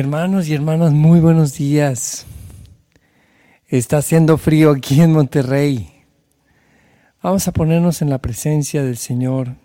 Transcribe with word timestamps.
Hermanos 0.00 0.48
y 0.48 0.54
hermanas, 0.54 0.94
muy 0.94 1.20
buenos 1.20 1.58
días. 1.58 2.24
Está 3.68 3.98
haciendo 3.98 4.38
frío 4.38 4.70
aquí 4.70 5.02
en 5.02 5.12
Monterrey. 5.12 5.92
Vamos 7.22 7.46
a 7.46 7.52
ponernos 7.52 8.00
en 8.00 8.08
la 8.08 8.16
presencia 8.16 8.82
del 8.82 8.96
Señor, 8.96 9.56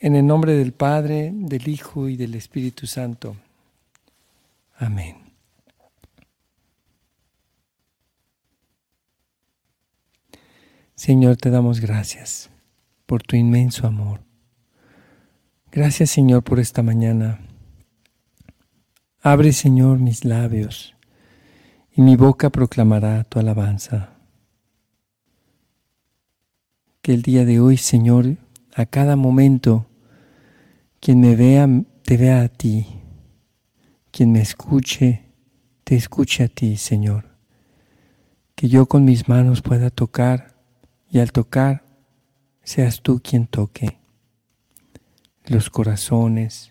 en 0.00 0.16
el 0.16 0.26
nombre 0.26 0.52
del 0.52 0.74
Padre, 0.74 1.30
del 1.32 1.66
Hijo 1.66 2.10
y 2.10 2.18
del 2.18 2.34
Espíritu 2.34 2.86
Santo. 2.86 3.36
Amén. 4.76 5.16
Señor, 10.94 11.38
te 11.38 11.48
damos 11.48 11.80
gracias 11.80 12.50
por 13.06 13.22
tu 13.22 13.34
inmenso 13.34 13.86
amor. 13.86 14.20
Gracias, 15.72 16.10
Señor, 16.10 16.44
por 16.44 16.60
esta 16.60 16.82
mañana 16.82 17.40
Abre, 19.28 19.52
Señor, 19.52 19.98
mis 19.98 20.24
labios, 20.24 20.94
y 21.90 22.00
mi 22.00 22.14
boca 22.14 22.50
proclamará 22.50 23.24
tu 23.24 23.40
alabanza. 23.40 24.10
Que 27.02 27.12
el 27.12 27.22
día 27.22 27.44
de 27.44 27.58
hoy, 27.58 27.76
Señor, 27.76 28.36
a 28.72 28.86
cada 28.86 29.16
momento, 29.16 29.86
quien 31.00 31.18
me 31.18 31.34
vea, 31.34 31.68
te 32.04 32.16
vea 32.16 32.42
a 32.42 32.48
ti. 32.48 32.86
Quien 34.12 34.30
me 34.30 34.40
escuche, 34.40 35.24
te 35.82 35.96
escuche 35.96 36.44
a 36.44 36.48
ti, 36.48 36.76
Señor. 36.76 37.36
Que 38.54 38.68
yo 38.68 38.86
con 38.86 39.04
mis 39.04 39.28
manos 39.28 39.60
pueda 39.60 39.90
tocar 39.90 40.54
y 41.10 41.18
al 41.18 41.32
tocar 41.32 41.82
seas 42.62 43.02
tú 43.02 43.20
quien 43.20 43.48
toque 43.48 43.98
los 45.46 45.68
corazones, 45.68 46.70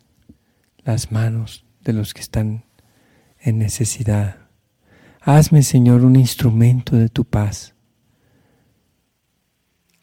las 0.85 1.11
manos, 1.11 1.64
de 1.85 1.93
los 1.93 2.13
que 2.13 2.21
están 2.21 2.65
en 3.39 3.59
necesidad. 3.59 4.37
Hazme, 5.21 5.63
Señor, 5.63 6.03
un 6.03 6.17
instrumento 6.17 6.97
de 6.97 7.09
tu 7.09 7.23
paz. 7.23 7.73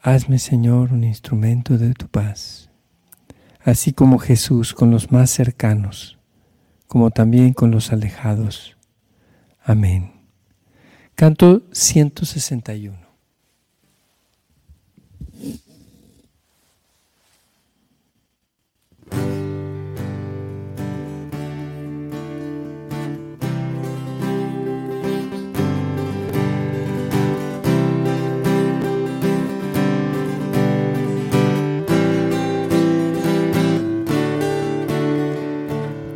Hazme, 0.01 0.39
Señor, 0.39 0.93
un 0.93 1.05
instrumento 1.05 1.77
de 1.77 1.93
tu 1.95 2.09
paz. 2.09 2.71
Así 3.61 3.93
como 3.93 4.19
Jesús 4.19 4.75
con 4.75 4.91
los 4.91 5.13
más 5.13 5.31
cercanos, 5.31 6.19
como 6.89 7.11
también 7.11 7.53
con 7.53 7.71
los 7.71 7.93
alejados. 7.93 8.77
Amén. 9.63 10.13
Canto 11.15 11.63
161. 11.73 13.02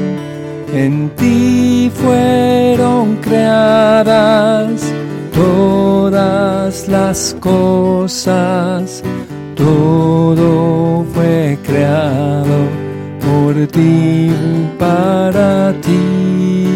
En 0.72 1.10
ti 1.16 1.92
fueron 1.94 3.16
creadas 3.16 4.90
todas 5.34 6.88
las 6.88 7.36
cosas, 7.38 9.02
todo 9.54 11.04
fue 11.12 11.58
creado 11.62 12.79
para 14.78 15.74
ti. 15.80 16.66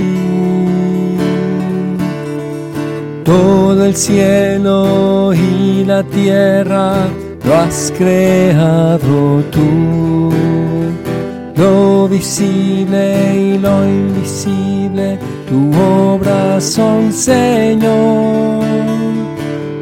Todo 3.25 3.87
el 3.87 3.97
cielo 3.97 5.33
y 5.33 5.85
la 5.85 6.03
tierra 6.03 7.07
lo 7.45 7.55
has 7.55 7.93
creado 7.97 9.43
tú. 9.51 10.31
Lo 11.57 12.09
visible 12.09 13.35
y 13.35 13.59
lo 13.59 13.85
invisible, 13.87 15.19
tu 15.49 15.71
obra 15.81 16.61
son, 16.61 17.13
Señor. 17.13 18.65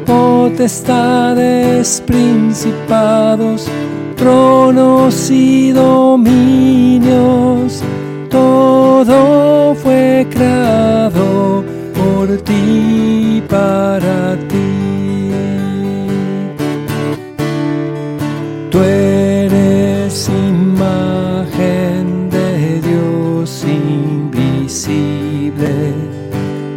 Potestades, 0.05 2.01
principados, 2.05 3.67
tronos 4.23 5.29
y 5.29 5.71
dominios, 5.73 7.11
todo 8.29 9.75
fue 9.75 10.25
creado 10.29 11.65
por 11.93 12.37
ti 12.37 13.43
para 13.49 14.37
ti. 14.47 15.31
Tú 18.71 18.79
eres 18.79 20.29
imagen 20.29 22.05
de 22.29 22.79
Dios 22.79 23.65
invisible, 23.65 24.93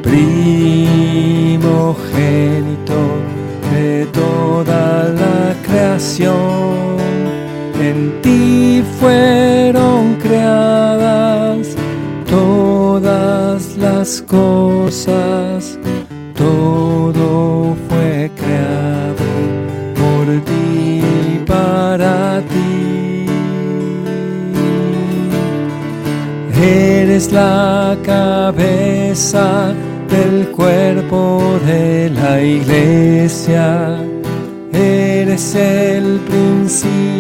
primogénito 0.03 1.07
fueron 9.01 10.15
creadas 10.17 11.69
todas 12.29 13.77
las 13.77 14.23
cosas, 14.23 15.79
todo 16.35 17.77
fue 17.89 18.31
creado 18.37 19.27
por 19.95 20.41
ti 20.45 21.03
para 21.47 22.41
ti. 22.43 23.27
Eres 26.63 27.33
la 27.33 27.97
cabeza 28.05 29.75
del 30.09 30.49
cuerpo 30.49 31.59
de 31.67 32.11
la 32.11 32.43
iglesia 32.43 33.99
eres 34.77 35.55
el 35.55 36.21
principio, 36.21 37.16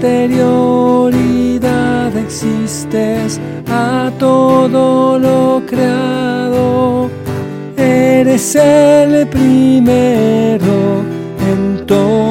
con 0.00 0.08
anterioridad 0.08 2.16
existes 2.16 3.38
a 3.68 4.10
todo 4.18 5.18
lo 5.18 5.62
creado, 5.66 7.10
eres 7.76 8.54
el 8.54 9.26
primero 9.28 11.02
en 11.50 11.84
todo, 11.86 12.29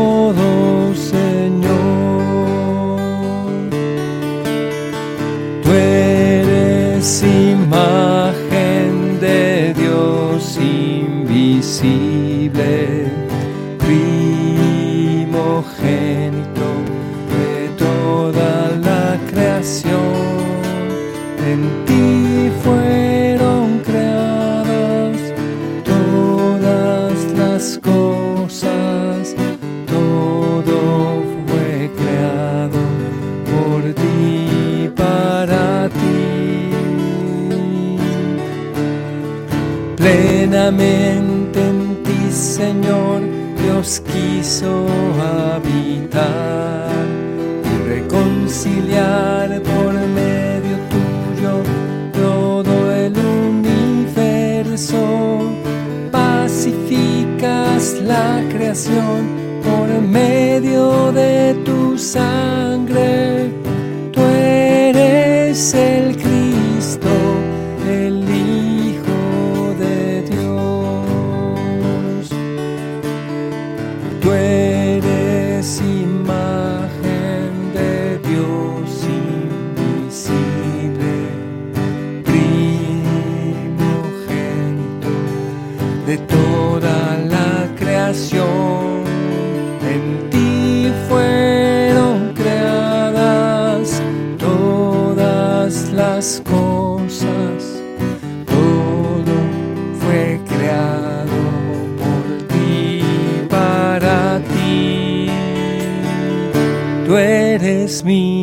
Plenamente 40.70 41.60
Señor 42.32 43.22
Dios 43.60 44.04
quiso 44.06 44.86
habitar 45.20 46.92
y 47.66 47.90
reconciliar 47.90 49.60
por 49.64 49.94
medio 49.94 50.78
tuyo 50.94 51.64
todo 52.14 52.94
el 52.94 53.18
universo. 53.18 55.02
Pacificas 56.12 57.96
la 58.06 58.44
creación 58.52 59.28
por 59.64 59.90
medio 60.02 61.12
de 61.12 61.56
de 86.10 86.18
toda 86.18 87.18
la 87.36 87.70
creación. 87.78 89.04
En 89.96 90.28
ti 90.32 90.92
fueron 91.08 92.34
creadas 92.34 94.02
todas 94.40 95.92
las 95.92 96.42
cosas, 96.50 97.58
todo 98.48 99.36
fue 100.02 100.40
creado 100.48 101.40
por 102.02 102.24
ti, 102.48 103.04
para 103.48 104.42
ti. 104.56 105.30
Tú 107.06 107.18
eres 107.18 108.04
mi 108.04 108.39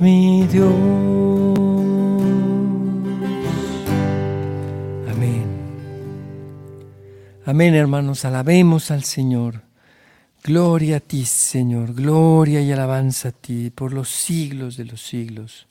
mi 0.00 0.46
Dios. 0.46 0.72
Amén. 5.08 5.44
Amén, 7.44 7.74
hermanos, 7.74 8.24
alabemos 8.24 8.90
al 8.90 9.04
Señor. 9.04 9.62
Gloria 10.42 10.96
a 10.96 11.00
ti, 11.00 11.24
Señor, 11.24 11.94
gloria 11.94 12.60
y 12.60 12.72
alabanza 12.72 13.28
a 13.28 13.32
ti 13.32 13.70
por 13.70 13.92
los 13.92 14.08
siglos 14.08 14.76
de 14.76 14.84
los 14.86 15.02
siglos. 15.02 15.66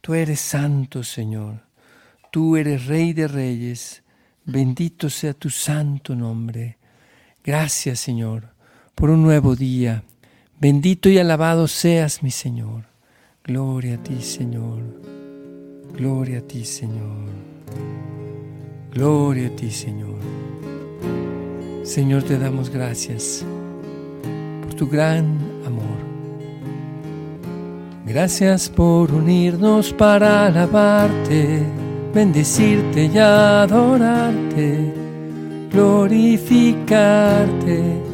Tú 0.00 0.14
eres 0.14 0.40
santo, 0.40 1.02
Señor. 1.02 1.60
Tú 2.30 2.56
eres 2.56 2.86
Rey 2.86 3.12
de 3.12 3.28
Reyes. 3.28 4.02
Bendito 4.44 5.10
sea 5.10 5.34
tu 5.34 5.50
santo 5.50 6.14
nombre. 6.14 6.78
Gracias, 7.44 8.00
Señor, 8.00 8.48
por 8.94 9.10
un 9.10 9.22
nuevo 9.22 9.56
día 9.56 10.02
Bendito 10.58 11.10
y 11.10 11.18
alabado 11.18 11.68
seas 11.68 12.22
mi 12.22 12.30
Señor. 12.30 12.95
Gloria 13.46 13.94
a 13.94 14.02
ti, 14.02 14.20
Señor. 14.20 14.82
Gloria 15.96 16.38
a 16.38 16.42
ti, 16.42 16.64
Señor. 16.64 17.28
Gloria 18.92 19.46
a 19.46 19.50
ti, 19.50 19.70
Señor. 19.70 20.18
Señor, 21.84 22.24
te 22.24 22.38
damos 22.38 22.70
gracias 22.70 23.44
por 24.62 24.74
tu 24.74 24.88
gran 24.88 25.38
amor. 25.64 25.84
Gracias 28.04 28.68
por 28.68 29.12
unirnos 29.12 29.92
para 29.92 30.46
alabarte, 30.46 31.62
bendecirte 32.12 33.04
y 33.06 33.18
adorarte, 33.18 34.92
glorificarte 35.70 38.06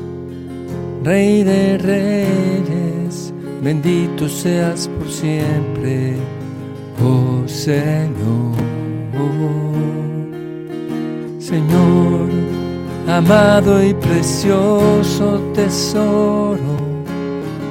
Rey 1.05 1.43
de 1.43 1.79
reyes, 1.79 3.34
bendito 3.61 4.29
seas 4.29 4.88
siempre, 5.20 6.17
oh 7.03 7.47
Señor. 7.47 8.53
Señor, 11.38 12.29
amado 13.09 13.85
y 13.85 13.93
precioso 13.94 15.41
tesoro, 15.55 16.79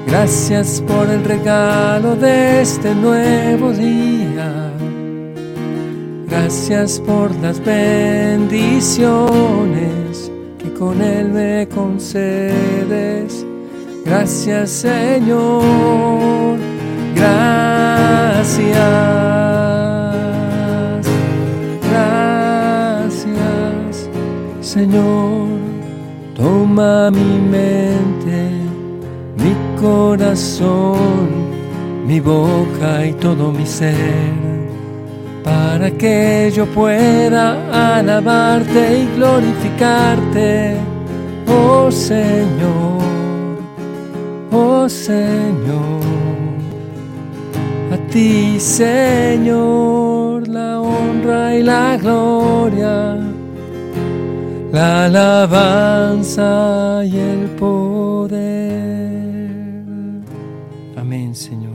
gracias 0.06 0.84
por 0.88 1.10
el 1.10 1.24
regalo 1.24 2.16
de 2.16 2.62
este 2.62 2.94
nuevo 2.94 3.72
día. 3.74 4.72
Gracias 6.28 7.00
por 7.00 7.34
las 7.42 7.60
bendiciones 7.66 9.42
con 10.82 11.00
Él 11.00 11.30
me 11.30 11.68
concedes. 11.68 13.46
Gracias 14.04 14.72
Señor, 14.72 16.58
gracias, 17.16 18.75
gracias 21.90 24.10
Señor. 24.62 25.48
Toma 26.36 27.12
mi 27.12 27.40
mente, 27.40 28.52
mi 29.38 29.56
corazón, 29.80 31.30
mi 32.08 32.19
boca 32.19 33.06
y 33.06 33.13
todo 33.13 33.52
mi 33.52 33.66
ser 33.66 34.42
para 35.44 35.92
que 35.92 36.52
yo 36.54 36.66
pueda 36.68 37.98
alabarte 37.98 39.00
y 39.00 39.16
glorificarte, 39.16 40.75
oh 41.48 41.92
Señor, 41.92 43.02
oh 44.52 44.88
Señor. 44.88 46.00
Ti, 48.12 48.60
Señor, 48.60 50.46
la 50.50 50.81
honra 50.81 51.56
y 51.56 51.63
la 51.63 51.96
gloria, 51.96 53.18
la 54.74 55.06
alabanza 55.06 57.06
y 57.06 57.18
el 57.18 57.46
poder. 57.52 59.52
Amén, 60.98 61.34
Señor. 61.34 61.72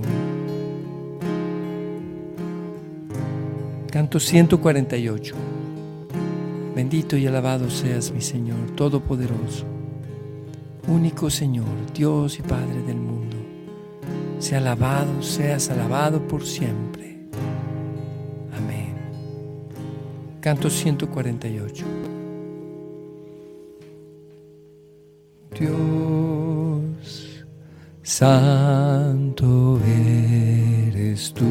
Canto 3.91 4.21
148. 4.21 5.35
Bendito 6.75 7.17
y 7.17 7.27
alabado 7.27 7.71
seas 7.71 8.13
mi 8.13 8.21
Señor, 8.21 8.59
Todopoderoso, 8.75 9.65
único 10.87 11.31
Señor, 11.31 11.65
Dios 11.95 12.39
y 12.39 12.43
Padre 12.43 12.83
del 12.87 12.97
mundo. 12.97 13.16
Sea 14.39 14.59
alabado, 14.59 15.23
seas 15.23 15.71
alabado 15.71 16.21
por 16.29 16.45
siempre. 16.45 17.17
Amén. 18.57 18.95
Canto 20.41 20.71
148. 20.71 21.85
Dios, 25.59 27.47
santo 28.03 29.81
eres 29.87 31.33
tú 31.33 31.47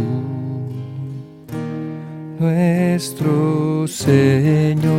nuestro 2.39 3.87
Señor. 3.87 4.95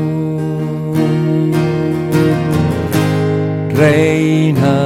Reinas 3.71 4.86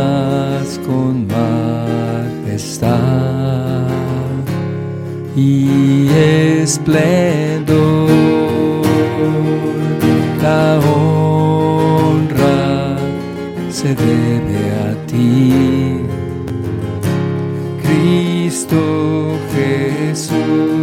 esplendor. 6.62 8.10
La 10.42 10.78
honra 10.80 12.58
se 13.70 13.94
debe 13.94 14.60
a 14.88 15.06
ti, 15.06 16.00
Cristo 17.82 19.38
Jesús. 19.54 20.80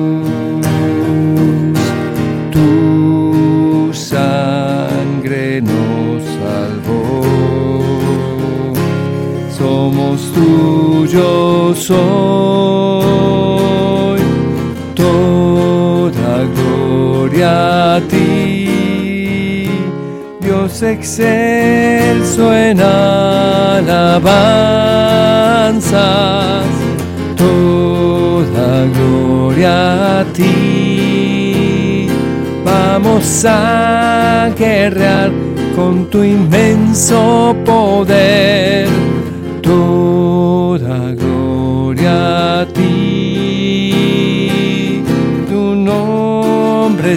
yo 11.08 11.74
soy. 11.76 12.87
Ti, 18.10 19.70
Dios 20.40 20.82
excelso 20.84 22.54
en 22.54 22.80
alabanzas. 22.82 23.98
Toda 27.36 28.86
gloria 28.98 30.20
a 30.20 30.24
ti, 30.34 32.08
vamos 32.64 33.46
a 33.46 34.50
guerrear 34.58 35.32
con 35.76 36.06
tu 36.10 36.24
inmenso 36.24 37.56
poder 37.64 38.88
toda 39.62 41.14
gloria 41.14 41.27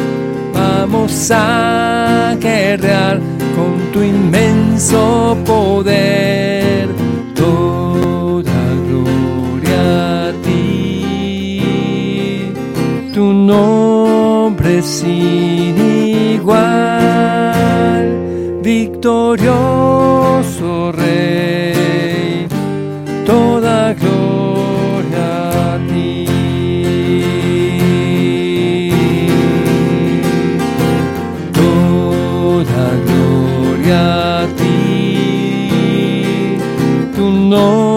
Vamos 0.54 1.32
a 1.32 2.36
guerrear 2.40 3.20
con 3.56 3.74
tu 3.92 4.04
inmenso 4.04 5.36
poder. 5.46 6.88
Toda 7.34 8.62
gloria 8.88 10.30
a 10.30 10.32
ti. 10.44 11.62
Tu 13.14 13.26
nombre 13.34 14.82
sin 14.84 15.55
victorioso 18.76 20.68
Rey. 20.92 22.46
Toda 23.24 23.94
gloria 23.94 25.76
a 25.76 25.80
ti. 25.88 26.28
Toda 31.54 32.88
gloria 33.06 34.04
a 34.42 34.46
ti. 34.58 34.74
Tu 37.16 37.24
nombre 37.24 37.95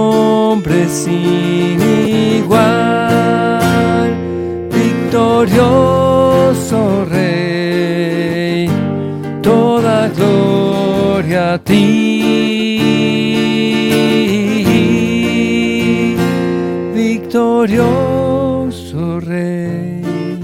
victorioso 17.67 19.19
Rey, 19.19 20.39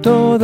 toda 0.00 0.41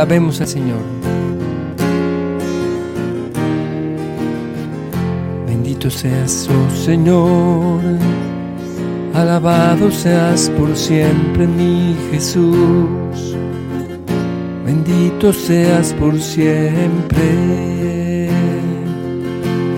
Alabemos 0.00 0.40
al 0.40 0.46
Señor. 0.46 0.80
Bendito 5.46 5.90
seas, 5.90 6.48
oh 6.48 6.74
Señor. 6.74 7.82
Alabado 9.12 9.90
seas 9.90 10.50
por 10.56 10.74
siempre, 10.74 11.46
mi 11.46 11.94
Jesús. 12.10 13.36
Bendito 14.64 15.34
seas 15.34 15.92
por 15.92 16.18
siempre. 16.18 18.30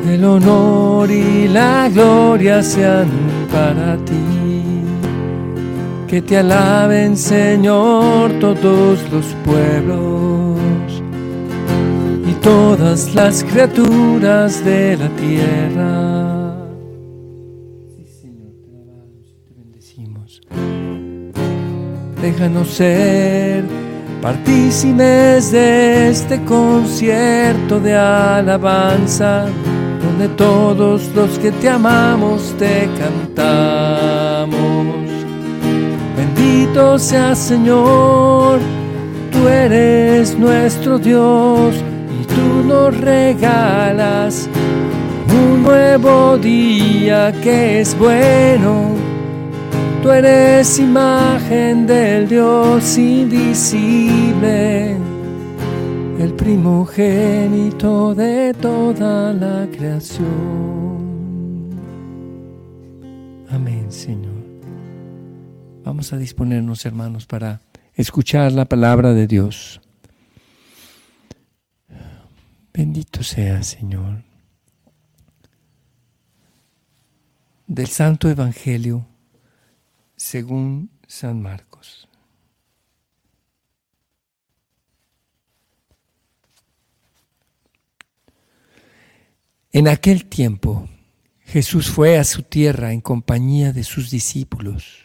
El 0.08 0.24
honor 0.24 1.10
y 1.10 1.48
la 1.48 1.88
gloria 1.88 2.62
sean 2.62 3.08
para 3.50 3.96
ti. 4.04 4.41
Que 6.12 6.20
te 6.20 6.36
alaben, 6.36 7.16
Señor, 7.16 8.32
todos 8.38 8.98
los 9.10 9.24
pueblos 9.46 10.58
y 12.28 12.34
todas 12.34 13.14
las 13.14 13.42
criaturas 13.42 14.62
de 14.62 14.98
la 14.98 15.08
tierra. 15.16 16.54
Sí, 17.96 18.04
Señor, 18.04 18.52
te 18.60 18.68
alabamos 18.68 19.24
y 19.26 19.36
te 19.40 19.54
bendecimos. 19.56 20.42
Déjanos 22.20 22.68
ser 22.68 23.64
partícipes 24.20 25.50
de 25.50 26.10
este 26.10 26.44
concierto 26.44 27.80
de 27.80 27.96
alabanza, 27.96 29.46
donde 30.02 30.28
todos 30.36 31.08
los 31.14 31.38
que 31.38 31.50
te 31.52 31.70
amamos 31.70 32.54
te 32.58 32.86
cantamos. 32.98 34.81
Bendito 36.72 36.98
seas 36.98 37.38
Señor, 37.38 38.58
tú 39.30 39.46
eres 39.46 40.38
nuestro 40.38 40.98
Dios 40.98 41.74
y 42.18 42.24
tú 42.24 42.66
nos 42.66 42.98
regalas 42.98 44.48
un 45.28 45.64
nuevo 45.64 46.38
día 46.38 47.30
que 47.42 47.82
es 47.82 47.94
bueno. 47.98 48.94
Tú 50.02 50.12
eres 50.12 50.78
imagen 50.78 51.86
del 51.86 52.26
Dios 52.26 52.96
invisible, 52.96 54.96
el 56.18 56.32
primogénito 56.32 58.14
de 58.14 58.54
toda 58.54 59.34
la 59.34 59.66
creación. 59.76 61.11
Vamos 66.02 66.14
a 66.14 66.18
disponernos, 66.18 66.84
hermanos, 66.84 67.26
para 67.26 67.60
escuchar 67.94 68.50
la 68.50 68.64
palabra 68.64 69.12
de 69.12 69.28
Dios. 69.28 69.80
Bendito 72.74 73.22
sea, 73.22 73.62
Señor. 73.62 74.24
Del 77.68 77.86
Santo 77.86 78.28
Evangelio 78.28 79.06
según 80.16 80.90
San 81.06 81.40
Marcos. 81.40 82.08
En 89.70 89.86
aquel 89.86 90.24
tiempo 90.24 90.88
Jesús 91.44 91.88
fue 91.88 92.18
a 92.18 92.24
su 92.24 92.42
tierra 92.42 92.92
en 92.92 93.00
compañía 93.00 93.72
de 93.72 93.84
sus 93.84 94.10
discípulos. 94.10 95.01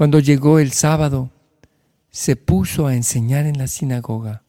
Cuando 0.00 0.18
llegó 0.18 0.58
el 0.58 0.72
sábado, 0.72 1.30
se 2.10 2.34
puso 2.34 2.86
a 2.86 2.94
enseñar 2.94 3.44
en 3.44 3.58
la 3.58 3.66
sinagoga, 3.66 4.44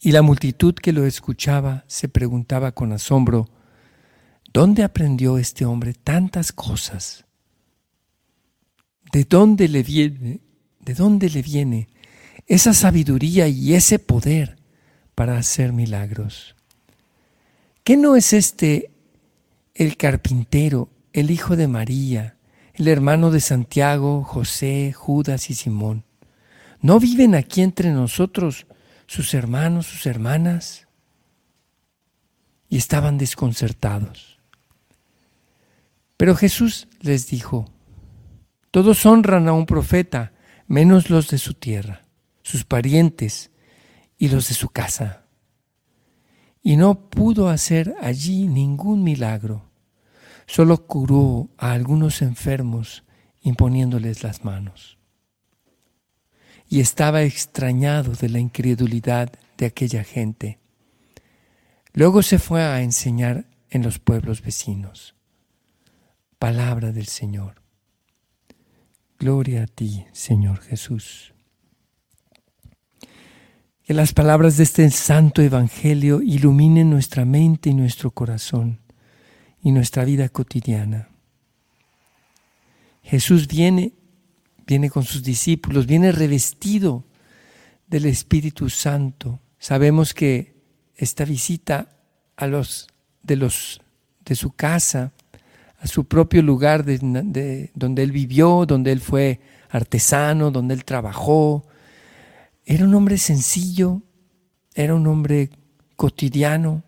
y 0.00 0.12
la 0.12 0.22
multitud 0.22 0.74
que 0.74 0.94
lo 0.94 1.04
escuchaba 1.04 1.84
se 1.88 2.08
preguntaba 2.08 2.72
con 2.72 2.90
asombro, 2.94 3.50
¿dónde 4.54 4.82
aprendió 4.82 5.36
este 5.36 5.66
hombre 5.66 5.92
tantas 5.92 6.52
cosas? 6.52 7.26
¿De 9.12 9.24
dónde 9.24 9.68
le 9.68 9.82
viene, 9.82 10.40
de 10.80 10.94
dónde 10.94 11.28
le 11.28 11.42
viene 11.42 11.88
esa 12.46 12.72
sabiduría 12.72 13.48
y 13.48 13.74
ese 13.74 13.98
poder 13.98 14.56
para 15.14 15.36
hacer 15.36 15.74
milagros? 15.74 16.56
¿Qué 17.84 17.98
no 17.98 18.16
es 18.16 18.32
este 18.32 18.90
el 19.74 19.98
carpintero, 19.98 20.88
el 21.12 21.30
hijo 21.30 21.56
de 21.56 21.68
María, 21.68 22.35
el 22.76 22.88
hermano 22.88 23.30
de 23.30 23.40
Santiago, 23.40 24.22
José, 24.22 24.92
Judas 24.92 25.50
y 25.50 25.54
Simón? 25.54 26.04
¿No 26.80 27.00
viven 27.00 27.34
aquí 27.34 27.62
entre 27.62 27.90
nosotros 27.90 28.66
sus 29.06 29.32
hermanos, 29.34 29.86
sus 29.86 30.06
hermanas? 30.06 30.86
Y 32.68 32.76
estaban 32.76 33.16
desconcertados. 33.16 34.38
Pero 36.16 36.34
Jesús 36.34 36.88
les 37.00 37.28
dijo, 37.28 37.70
todos 38.70 39.06
honran 39.06 39.48
a 39.48 39.52
un 39.52 39.64
profeta, 39.64 40.32
menos 40.66 41.08
los 41.08 41.28
de 41.28 41.38
su 41.38 41.54
tierra, 41.54 42.02
sus 42.42 42.64
parientes 42.64 43.50
y 44.18 44.28
los 44.28 44.48
de 44.48 44.54
su 44.54 44.68
casa. 44.68 45.24
Y 46.62 46.76
no 46.76 47.08
pudo 47.08 47.48
hacer 47.48 47.94
allí 48.00 48.48
ningún 48.48 49.02
milagro, 49.02 49.70
solo 50.46 50.86
curó 50.86 51.50
a 51.58 51.72
algunos 51.72 52.22
enfermos 52.22 53.04
imponiéndoles 53.42 54.22
las 54.22 54.44
manos. 54.44 54.96
y 56.68 56.80
estaba 56.80 57.22
extrañado 57.22 58.12
de 58.14 58.28
la 58.28 58.40
incredulidad 58.40 59.30
de 59.56 59.66
aquella 59.66 60.02
gente. 60.02 60.58
Luego 61.92 62.22
se 62.22 62.40
fue 62.40 62.60
a 62.60 62.82
enseñar 62.82 63.46
en 63.70 63.84
los 63.84 64.00
pueblos 64.00 64.42
vecinos. 64.42 65.14
Palabra 66.40 66.90
del 66.90 67.06
Señor. 67.06 67.62
Gloria 69.18 69.62
a 69.62 69.66
ti, 69.66 70.06
Señor 70.10 70.60
Jesús. 70.60 71.32
Que 73.84 73.94
las 73.94 74.12
palabras 74.12 74.56
de 74.56 74.64
este 74.64 74.90
santo 74.90 75.42
Evangelio 75.42 76.20
iluminen 76.20 76.90
nuestra 76.90 77.24
mente 77.24 77.70
y 77.70 77.74
nuestro 77.74 78.10
corazón 78.10 78.80
y 79.62 79.72
nuestra 79.72 80.04
vida 80.04 80.28
cotidiana. 80.28 81.08
Jesús 83.02 83.46
viene, 83.46 83.92
viene 84.66 84.90
con 84.90 85.04
sus 85.04 85.22
discípulos, 85.22 85.86
viene 85.86 86.12
revestido 86.12 87.04
del 87.86 88.06
Espíritu 88.06 88.68
Santo. 88.68 89.40
Sabemos 89.58 90.12
que 90.12 90.56
esta 90.96 91.24
visita 91.24 91.88
a 92.36 92.46
los 92.46 92.88
de 93.22 93.36
los 93.36 93.80
de 94.24 94.34
su 94.34 94.52
casa, 94.52 95.12
a 95.78 95.86
su 95.86 96.04
propio 96.04 96.42
lugar 96.42 96.84
de, 96.84 97.70
donde 97.74 98.02
él 98.02 98.12
vivió, 98.12 98.66
donde 98.66 98.92
él 98.92 99.00
fue 99.00 99.40
artesano, 99.70 100.50
donde 100.50 100.74
él 100.74 100.84
trabajó. 100.84 101.64
Era 102.64 102.84
un 102.84 102.94
hombre 102.94 103.18
sencillo, 103.18 104.02
era 104.74 104.94
un 104.94 105.06
hombre 105.06 105.50
cotidiano. 105.94 106.82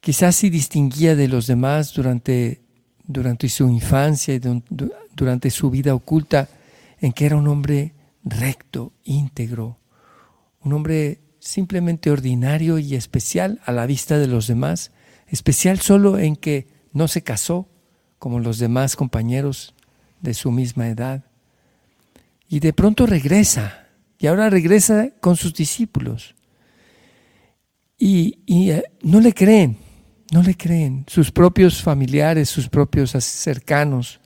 Quizás 0.00 0.36
se 0.36 0.50
distinguía 0.50 1.16
de 1.16 1.28
los 1.28 1.46
demás 1.46 1.92
durante 1.92 2.62
durante 3.08 3.48
su 3.48 3.68
infancia 3.68 4.34
y 4.34 4.40
durante 5.14 5.50
su 5.50 5.70
vida 5.70 5.94
oculta, 5.94 6.48
en 7.00 7.12
que 7.12 7.26
era 7.26 7.36
un 7.36 7.48
hombre 7.48 7.94
recto, 8.22 8.92
íntegro, 9.02 9.78
un 10.60 10.74
hombre 10.74 11.20
simplemente 11.40 12.10
ordinario 12.10 12.78
y 12.78 12.94
especial 12.94 13.60
a 13.64 13.72
la 13.72 13.86
vista 13.86 14.18
de 14.18 14.26
los 14.26 14.46
demás, 14.46 14.92
especial 15.26 15.80
solo 15.80 16.18
en 16.18 16.36
que 16.36 16.68
no 16.92 17.08
se 17.08 17.22
casó 17.22 17.66
como 18.18 18.40
los 18.40 18.58
demás 18.58 18.94
compañeros 18.94 19.74
de 20.20 20.34
su 20.34 20.50
misma 20.50 20.88
edad. 20.88 21.24
Y 22.46 22.60
de 22.60 22.74
pronto 22.74 23.06
regresa, 23.06 23.86
y 24.18 24.26
ahora 24.26 24.50
regresa 24.50 25.12
con 25.20 25.36
sus 25.36 25.54
discípulos. 25.54 26.34
Y, 27.96 28.38
eh, 28.46 28.82
no 29.02 29.20
le 29.20 29.32
creen, 29.32 29.78
no 30.30 30.42
le 30.42 30.56
creen. 30.56 31.04
Sus 31.08 31.30
propios 31.30 31.82
familiares, 31.82 32.48
sus 32.48 32.68
propios 32.68 33.12
cercanos, 33.12 34.20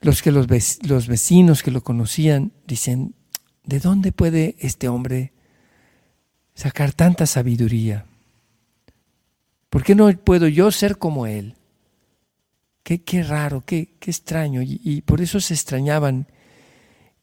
los 0.00 0.22
que 0.22 0.32
los, 0.32 0.46
los 0.82 1.06
vecinos 1.06 1.62
que 1.62 1.70
lo 1.70 1.82
conocían, 1.82 2.52
dicen, 2.66 3.14
¿de 3.64 3.80
dónde 3.80 4.12
puede 4.12 4.56
este 4.58 4.88
hombre 4.88 5.32
sacar 6.54 6.92
tanta 6.92 7.26
sabiduría? 7.26 8.06
¿Por 9.68 9.84
qué 9.84 9.94
no 9.94 10.10
puedo 10.12 10.48
yo 10.48 10.70
ser 10.70 10.98
como 10.98 11.26
él? 11.26 11.54
Qué, 12.82 13.02
qué 13.02 13.22
raro, 13.22 13.62
qué, 13.64 13.94
qué 14.00 14.10
extraño. 14.10 14.62
Y, 14.62 14.80
y 14.82 15.02
por 15.02 15.20
eso 15.20 15.38
se 15.40 15.54
extrañaban 15.54 16.26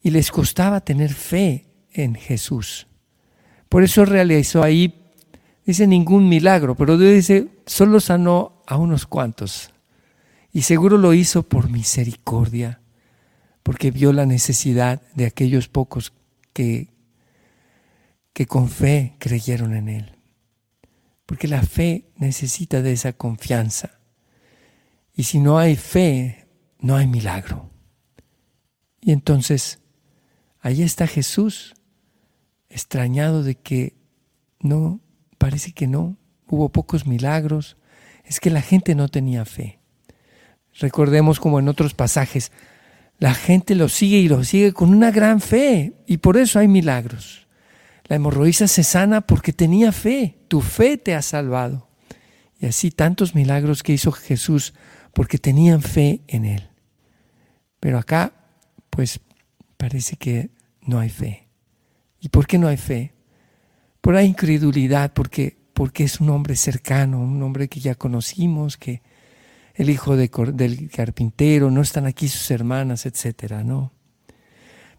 y 0.01 0.11
les 0.11 0.31
costaba 0.31 0.81
tener 0.81 1.13
fe 1.13 1.65
en 1.91 2.15
Jesús. 2.15 2.87
Por 3.67 3.83
eso 3.83 4.05
realizó 4.05 4.63
ahí 4.63 5.06
dice 5.67 5.85
ningún 5.85 6.29
milagro, 6.29 6.75
pero 6.75 6.97
Dios 6.97 7.13
dice, 7.13 7.49
solo 7.65 7.99
sanó 7.99 8.63
a 8.65 8.77
unos 8.77 9.05
cuantos. 9.05 9.71
Y 10.53 10.61
seguro 10.61 10.97
lo 10.97 11.13
hizo 11.13 11.43
por 11.43 11.69
misericordia, 11.69 12.81
porque 13.63 13.91
vio 13.91 14.13
la 14.13 14.25
necesidad 14.25 15.01
de 15.13 15.25
aquellos 15.25 15.67
pocos 15.67 16.13
que, 16.53 16.93
que 18.31 18.45
con 18.45 18.69
fe 18.69 19.17
creyeron 19.19 19.75
en 19.75 19.89
Él. 19.89 20.15
Porque 21.25 21.49
la 21.49 21.61
fe 21.61 22.05
necesita 22.15 22.81
de 22.81 22.93
esa 22.93 23.11
confianza. 23.11 23.99
Y 25.13 25.23
si 25.23 25.39
no 25.39 25.59
hay 25.59 25.75
fe, 25.75 26.47
no 26.79 26.95
hay 26.95 27.07
milagro. 27.07 27.69
Y 29.01 29.11
entonces, 29.11 29.79
ahí 30.61 30.81
está 30.81 31.07
Jesús, 31.07 31.75
extrañado 32.69 33.43
de 33.43 33.55
que 33.55 33.97
no 34.61 35.01
Parece 35.37 35.71
que 35.71 35.87
no, 35.87 36.17
hubo 36.47 36.69
pocos 36.69 37.05
milagros, 37.05 37.77
es 38.23 38.39
que 38.39 38.49
la 38.49 38.61
gente 38.61 38.95
no 38.95 39.07
tenía 39.07 39.45
fe. 39.45 39.79
Recordemos 40.79 41.39
como 41.39 41.59
en 41.59 41.69
otros 41.69 41.93
pasajes, 41.93 42.51
la 43.19 43.33
gente 43.33 43.73
lo 43.73 43.89
sigue 43.89 44.17
y 44.17 44.27
lo 44.27 44.43
sigue 44.43 44.73
con 44.73 44.93
una 44.93 45.11
gran 45.11 45.41
fe 45.41 45.93
y 46.05 46.17
por 46.17 46.37
eso 46.37 46.59
hay 46.59 46.67
milagros. 46.67 47.47
La 48.05 48.15
hemorroísa 48.15 48.67
se 48.67 48.83
sana 48.83 49.21
porque 49.21 49.53
tenía 49.53 49.91
fe, 49.91 50.37
tu 50.47 50.61
fe 50.61 50.97
te 50.97 51.15
ha 51.15 51.21
salvado. 51.21 51.89
Y 52.59 52.67
así 52.67 52.91
tantos 52.91 53.35
milagros 53.35 53.83
que 53.83 53.93
hizo 53.93 54.11
Jesús 54.11 54.73
porque 55.13 55.37
tenían 55.37 55.81
fe 55.81 56.21
en 56.27 56.45
Él. 56.45 56.69
Pero 57.79 57.97
acá, 57.97 58.33
pues 58.89 59.19
parece 59.77 60.15
que 60.15 60.51
no 60.81 60.99
hay 60.99 61.09
fe. 61.09 61.47
¿Y 62.19 62.29
por 62.29 62.47
qué 62.47 62.57
no 62.57 62.67
hay 62.67 62.77
fe? 62.77 63.13
Por 64.01 64.13
la 64.13 64.23
incredulidad, 64.23 65.13
porque, 65.13 65.57
porque 65.73 66.03
es 66.03 66.19
un 66.19 66.29
hombre 66.29 66.55
cercano, 66.55 67.19
un 67.19 67.41
hombre 67.43 67.67
que 67.67 67.79
ya 67.79 67.95
conocimos, 67.95 68.77
que 68.77 69.01
el 69.75 69.89
hijo 69.89 70.15
de, 70.15 70.29
del 70.53 70.89
carpintero, 70.89 71.69
no 71.69 71.81
están 71.81 72.05
aquí 72.05 72.27
sus 72.27 72.49
hermanas, 72.51 73.05
etcétera, 73.05 73.63
¿no? 73.63 73.93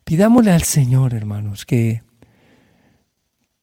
Pidámosle 0.04 0.52
al 0.52 0.62
Señor, 0.62 1.14
hermanos, 1.14 1.66
que, 1.66 2.02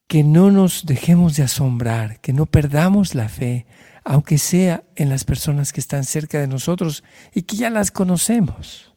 que 0.07 0.23
no 0.23 0.51
nos 0.51 0.85
dejemos 0.85 1.35
de 1.35 1.43
asombrar, 1.43 2.19
que 2.19 2.33
no 2.33 2.45
perdamos 2.45 3.15
la 3.15 3.29
fe, 3.29 3.65
aunque 4.03 4.37
sea 4.37 4.83
en 4.95 5.09
las 5.09 5.23
personas 5.23 5.73
que 5.73 5.79
están 5.79 6.03
cerca 6.03 6.39
de 6.39 6.47
nosotros 6.47 7.03
y 7.33 7.43
que 7.43 7.55
ya 7.55 7.69
las 7.69 7.91
conocemos. 7.91 8.93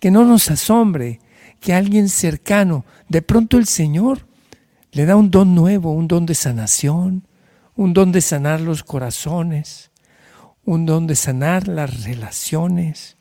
Que 0.00 0.10
no 0.10 0.24
nos 0.24 0.50
asombre 0.50 1.20
que 1.60 1.72
alguien 1.72 2.08
cercano, 2.08 2.84
de 3.08 3.22
pronto 3.22 3.56
el 3.56 3.66
Señor 3.66 4.26
le 4.92 5.06
da 5.06 5.16
un 5.16 5.30
don 5.30 5.54
nuevo, 5.54 5.92
un 5.92 6.06
don 6.06 6.26
de 6.26 6.34
sanación, 6.34 7.26
un 7.74 7.94
don 7.94 8.12
de 8.12 8.20
sanar 8.20 8.60
los 8.60 8.84
corazones, 8.84 9.90
un 10.64 10.86
don 10.86 11.06
de 11.06 11.16
sanar 11.16 11.66
las 11.66 12.04
relaciones. 12.04 13.16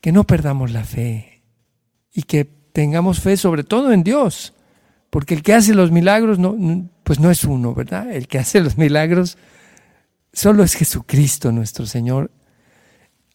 Que 0.00 0.12
no 0.12 0.24
perdamos 0.24 0.70
la 0.70 0.84
fe 0.84 1.42
y 2.12 2.24
que 2.24 2.44
tengamos 2.44 3.20
fe 3.20 3.36
sobre 3.36 3.64
todo 3.64 3.92
en 3.92 4.02
Dios, 4.02 4.52
porque 5.08 5.34
el 5.34 5.42
que 5.42 5.54
hace 5.54 5.74
los 5.74 5.90
milagros 5.92 6.38
no, 6.38 6.56
pues 7.04 7.20
no 7.20 7.30
es 7.30 7.44
uno, 7.44 7.72
¿verdad? 7.72 8.10
El 8.12 8.26
que 8.26 8.38
hace 8.38 8.60
los 8.60 8.76
milagros 8.76 9.38
solo 10.32 10.64
es 10.64 10.74
Jesucristo 10.74 11.52
nuestro 11.52 11.86
Señor 11.86 12.30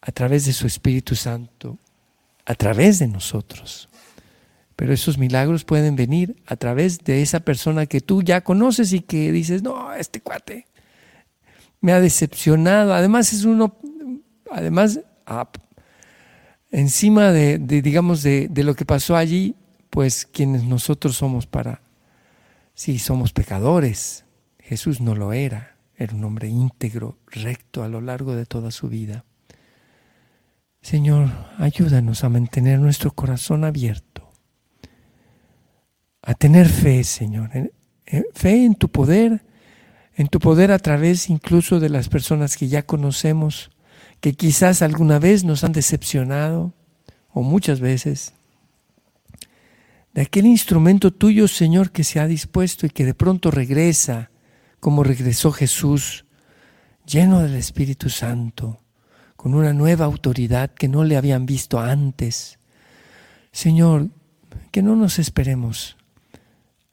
a 0.02 0.12
través 0.12 0.44
de 0.44 0.52
su 0.52 0.66
Espíritu 0.66 1.16
Santo, 1.16 1.78
a 2.44 2.54
través 2.54 2.98
de 2.98 3.08
nosotros. 3.08 3.88
Pero 4.80 4.94
esos 4.94 5.18
milagros 5.18 5.66
pueden 5.66 5.94
venir 5.94 6.42
a 6.46 6.56
través 6.56 7.00
de 7.00 7.20
esa 7.20 7.40
persona 7.40 7.84
que 7.84 8.00
tú 8.00 8.22
ya 8.22 8.40
conoces 8.40 8.94
y 8.94 9.00
que 9.00 9.30
dices, 9.30 9.62
no, 9.62 9.92
este 9.92 10.22
cuate 10.22 10.64
me 11.82 11.92
ha 11.92 12.00
decepcionado. 12.00 12.94
Además 12.94 13.34
es 13.34 13.44
uno, 13.44 13.76
además, 14.50 15.00
ah, 15.26 15.50
encima 16.70 17.30
de, 17.30 17.58
digamos, 17.58 18.22
de, 18.22 18.48
de, 18.48 18.64
lo 18.64 18.74
que 18.74 18.86
pasó 18.86 19.16
allí, 19.16 19.54
pues 19.90 20.24
quienes 20.24 20.64
nosotros 20.64 21.14
somos 21.14 21.46
para, 21.46 21.82
sí, 22.72 22.98
somos 22.98 23.34
pecadores. 23.34 24.24
Jesús 24.60 25.02
no 25.02 25.14
lo 25.14 25.34
era, 25.34 25.76
era 25.94 26.14
un 26.14 26.24
hombre 26.24 26.48
íntegro, 26.48 27.18
recto 27.26 27.82
a 27.82 27.88
lo 27.88 28.00
largo 28.00 28.34
de 28.34 28.46
toda 28.46 28.70
su 28.70 28.88
vida. 28.88 29.26
Señor, 30.80 31.28
ayúdanos 31.58 32.24
a 32.24 32.30
mantener 32.30 32.78
nuestro 32.78 33.10
corazón 33.10 33.64
abierto 33.64 34.09
a 36.22 36.34
tener 36.34 36.68
fe, 36.68 37.04
Señor, 37.04 37.50
fe 38.34 38.64
en 38.64 38.74
tu 38.74 38.90
poder, 38.90 39.44
en 40.14 40.28
tu 40.28 40.38
poder 40.38 40.72
a 40.72 40.78
través 40.78 41.30
incluso 41.30 41.80
de 41.80 41.88
las 41.88 42.08
personas 42.08 42.56
que 42.56 42.68
ya 42.68 42.82
conocemos, 42.82 43.70
que 44.20 44.34
quizás 44.34 44.82
alguna 44.82 45.18
vez 45.18 45.44
nos 45.44 45.64
han 45.64 45.72
decepcionado, 45.72 46.74
o 47.32 47.42
muchas 47.42 47.80
veces, 47.80 48.34
de 50.12 50.22
aquel 50.22 50.46
instrumento 50.46 51.12
tuyo, 51.12 51.46
Señor, 51.46 51.92
que 51.92 52.04
se 52.04 52.18
ha 52.18 52.26
dispuesto 52.26 52.84
y 52.84 52.90
que 52.90 53.04
de 53.04 53.14
pronto 53.14 53.50
regresa, 53.50 54.30
como 54.80 55.04
regresó 55.04 55.52
Jesús, 55.52 56.24
lleno 57.06 57.40
del 57.40 57.54
Espíritu 57.54 58.10
Santo, 58.10 58.80
con 59.36 59.54
una 59.54 59.72
nueva 59.72 60.04
autoridad 60.04 60.70
que 60.70 60.88
no 60.88 61.04
le 61.04 61.16
habían 61.16 61.46
visto 61.46 61.78
antes. 61.78 62.58
Señor, 63.52 64.08
que 64.70 64.82
no 64.82 64.96
nos 64.96 65.18
esperemos 65.18 65.96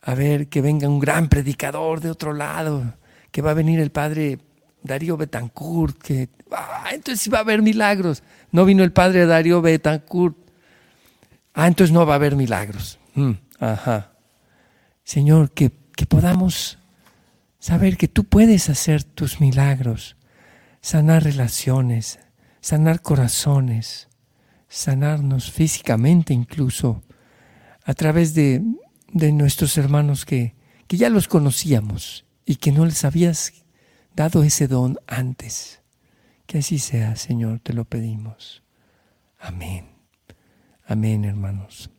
a 0.07 0.15
ver 0.15 0.47
que 0.47 0.61
venga 0.61 0.87
un 0.87 0.99
gran 0.99 1.27
predicador 1.27 1.99
de 1.99 2.09
otro 2.09 2.31
lado, 2.31 2.93
que 3.29 3.41
va 3.41 3.51
a 3.51 3.53
venir 3.53 3.81
el 3.81 3.91
padre 3.91 4.39
Darío 4.81 5.17
Betancourt, 5.17 6.01
que 6.01 6.29
ah, 6.49 6.91
entonces 6.93 7.31
va 7.31 7.39
a 7.39 7.41
haber 7.41 7.61
milagros. 7.61 8.23
No 8.53 8.63
vino 8.63 8.85
el 8.85 8.93
padre 8.93 9.25
Darío 9.25 9.61
Betancourt. 9.61 10.37
Ah, 11.53 11.67
entonces 11.67 11.93
no 11.93 12.05
va 12.05 12.13
a 12.13 12.15
haber 12.15 12.37
milagros. 12.37 12.99
Mm, 13.15 13.33
ajá. 13.59 14.13
Señor, 15.03 15.51
que, 15.51 15.73
que 15.97 16.05
podamos 16.05 16.79
saber 17.59 17.97
que 17.97 18.07
tú 18.07 18.23
puedes 18.23 18.69
hacer 18.69 19.03
tus 19.03 19.41
milagros, 19.41 20.15
sanar 20.79 21.25
relaciones, 21.25 22.17
sanar 22.61 23.01
corazones, 23.01 24.07
sanarnos 24.69 25.51
físicamente 25.51 26.33
incluso, 26.33 27.03
a 27.83 27.93
través 27.93 28.33
de, 28.33 28.61
de 29.11 29.31
nuestros 29.31 29.77
hermanos 29.77 30.25
que, 30.25 30.55
que 30.87 30.97
ya 30.97 31.09
los 31.09 31.27
conocíamos 31.27 32.25
y 32.45 32.55
que 32.55 32.71
no 32.71 32.85
les 32.85 33.03
habías 33.03 33.53
dado 34.15 34.43
ese 34.43 34.67
don 34.67 34.97
antes. 35.07 35.81
Que 36.45 36.59
así 36.59 36.79
sea, 36.79 37.15
Señor, 37.15 37.59
te 37.59 37.73
lo 37.73 37.85
pedimos. 37.85 38.63
Amén. 39.39 39.89
Amén, 40.85 41.25
hermanos. 41.25 41.89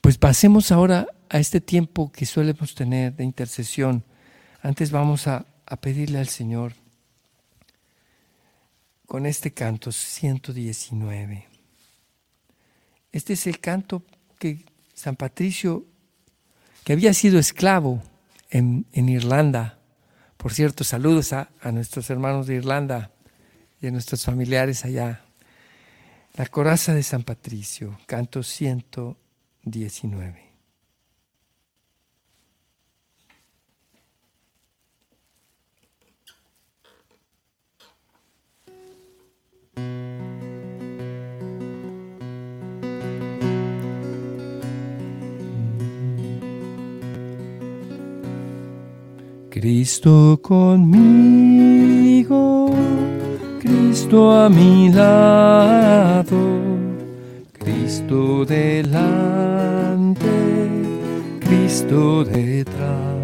Pues 0.00 0.18
pasemos 0.18 0.72
ahora 0.72 1.06
a 1.30 1.38
este 1.38 1.60
tiempo 1.60 2.12
que 2.12 2.26
suelemos 2.26 2.74
tener 2.74 3.14
de 3.14 3.24
intercesión. 3.24 4.04
Antes 4.60 4.90
vamos 4.90 5.26
a, 5.26 5.46
a 5.66 5.76
pedirle 5.76 6.18
al 6.18 6.28
Señor 6.28 6.74
con 9.06 9.26
este 9.26 9.52
canto 9.52 9.92
119. 9.92 11.48
Este 13.12 13.32
es 13.34 13.46
el 13.46 13.60
canto 13.60 14.04
que 14.38 14.64
San 14.94 15.16
Patricio, 15.16 15.86
que 16.84 16.92
había 16.92 17.14
sido 17.14 17.38
esclavo 17.38 18.02
en, 18.50 18.86
en 18.92 19.08
Irlanda, 19.08 19.78
por 20.36 20.52
cierto, 20.52 20.84
saludos 20.84 21.32
a, 21.32 21.50
a 21.60 21.70
nuestros 21.70 22.10
hermanos 22.10 22.48
de 22.48 22.56
Irlanda 22.56 23.12
y 23.80 23.86
a 23.86 23.92
nuestros 23.92 24.24
familiares 24.24 24.84
allá. 24.84 25.24
La 26.34 26.46
coraza 26.46 26.94
de 26.94 27.02
San 27.02 27.22
Patricio, 27.22 27.98
canto 28.06 28.42
119. 28.42 30.51
Cristo 49.62 50.40
conmigo, 50.42 51.06
Cristo 53.60 54.32
a 54.32 54.48
mi 54.50 54.90
lado, 54.90 56.36
Cristo 57.52 58.44
delante, 58.44 60.26
Cristo 61.38 62.24
detrás, 62.24 63.22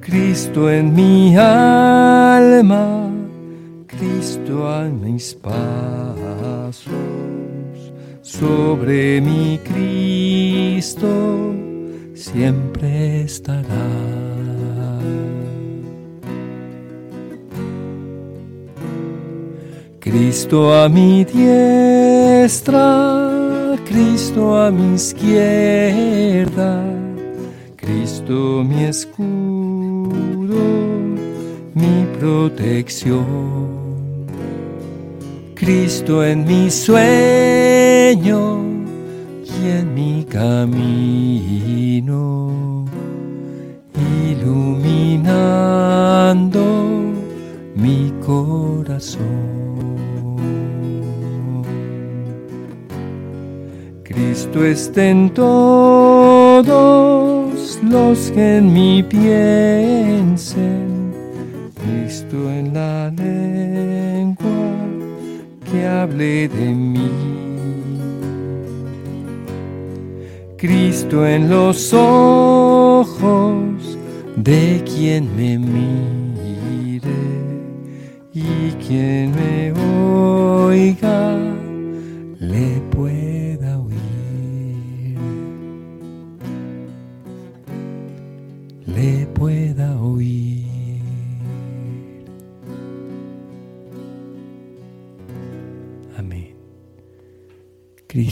Cristo 0.00 0.70
en 0.70 0.94
mi 0.94 1.34
alma, 1.34 3.10
Cristo 3.86 4.68
a 4.68 4.84
mis 4.84 5.32
pasos, 5.32 6.76
sobre 8.20 9.18
mi 9.22 9.58
Cristo 9.64 11.08
siempre 12.12 13.22
estará. 13.22 14.15
Cristo 20.08 20.72
a 20.72 20.88
mi 20.88 21.24
diestra, 21.24 22.86
Cristo 23.84 24.56
a 24.56 24.70
mi 24.70 24.94
izquierda, 24.94 26.80
Cristo 27.74 28.62
mi 28.62 28.84
escudo, 28.84 30.62
mi 31.74 32.06
protección. 32.20 33.26
Cristo 35.56 36.22
en 36.22 36.44
mi 36.44 36.70
sueño 36.70 38.60
y 39.42 39.66
en 39.66 39.92
mi 39.92 40.24
camino, 40.24 41.74
iluminando 44.30 45.42
mi 47.74 48.12
corazón. 48.24 49.65
Cristo 54.16 54.64
esté 54.64 55.10
en 55.10 55.28
todos 55.28 56.64
los 57.82 58.30
que 58.30 58.56
en 58.56 58.72
mí 58.72 59.02
piensen, 59.02 61.12
Cristo 61.74 62.50
en 62.50 62.72
la 62.72 63.10
lengua 63.10 64.38
que 65.70 65.86
hable 65.86 66.48
de 66.48 66.72
mí. 66.72 67.10
Cristo 70.56 71.26
en 71.26 71.50
los 71.50 71.92
ojos 71.92 73.98
de 74.36 74.82
quien 74.86 75.36
me 75.36 75.58
mire 75.58 77.10
y 78.32 78.72
quien 78.86 79.32
me 79.32 79.74
oiga 80.64 81.25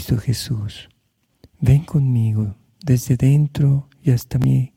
Cristo 0.05 0.21
Jesús, 0.21 0.89
ven 1.59 1.83
conmigo 1.83 2.55
desde 2.79 3.17
dentro 3.17 3.89
y 4.03 4.11
hasta 4.11 4.37
mi, 4.37 4.71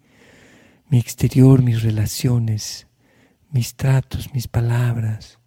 mi 0.88 0.98
exterior, 0.98 1.62
mis 1.62 1.82
relaciones, 1.82 2.86
mis 3.50 3.74
tratos, 3.74 4.32
mis 4.32 4.48
palabras, 4.48 5.38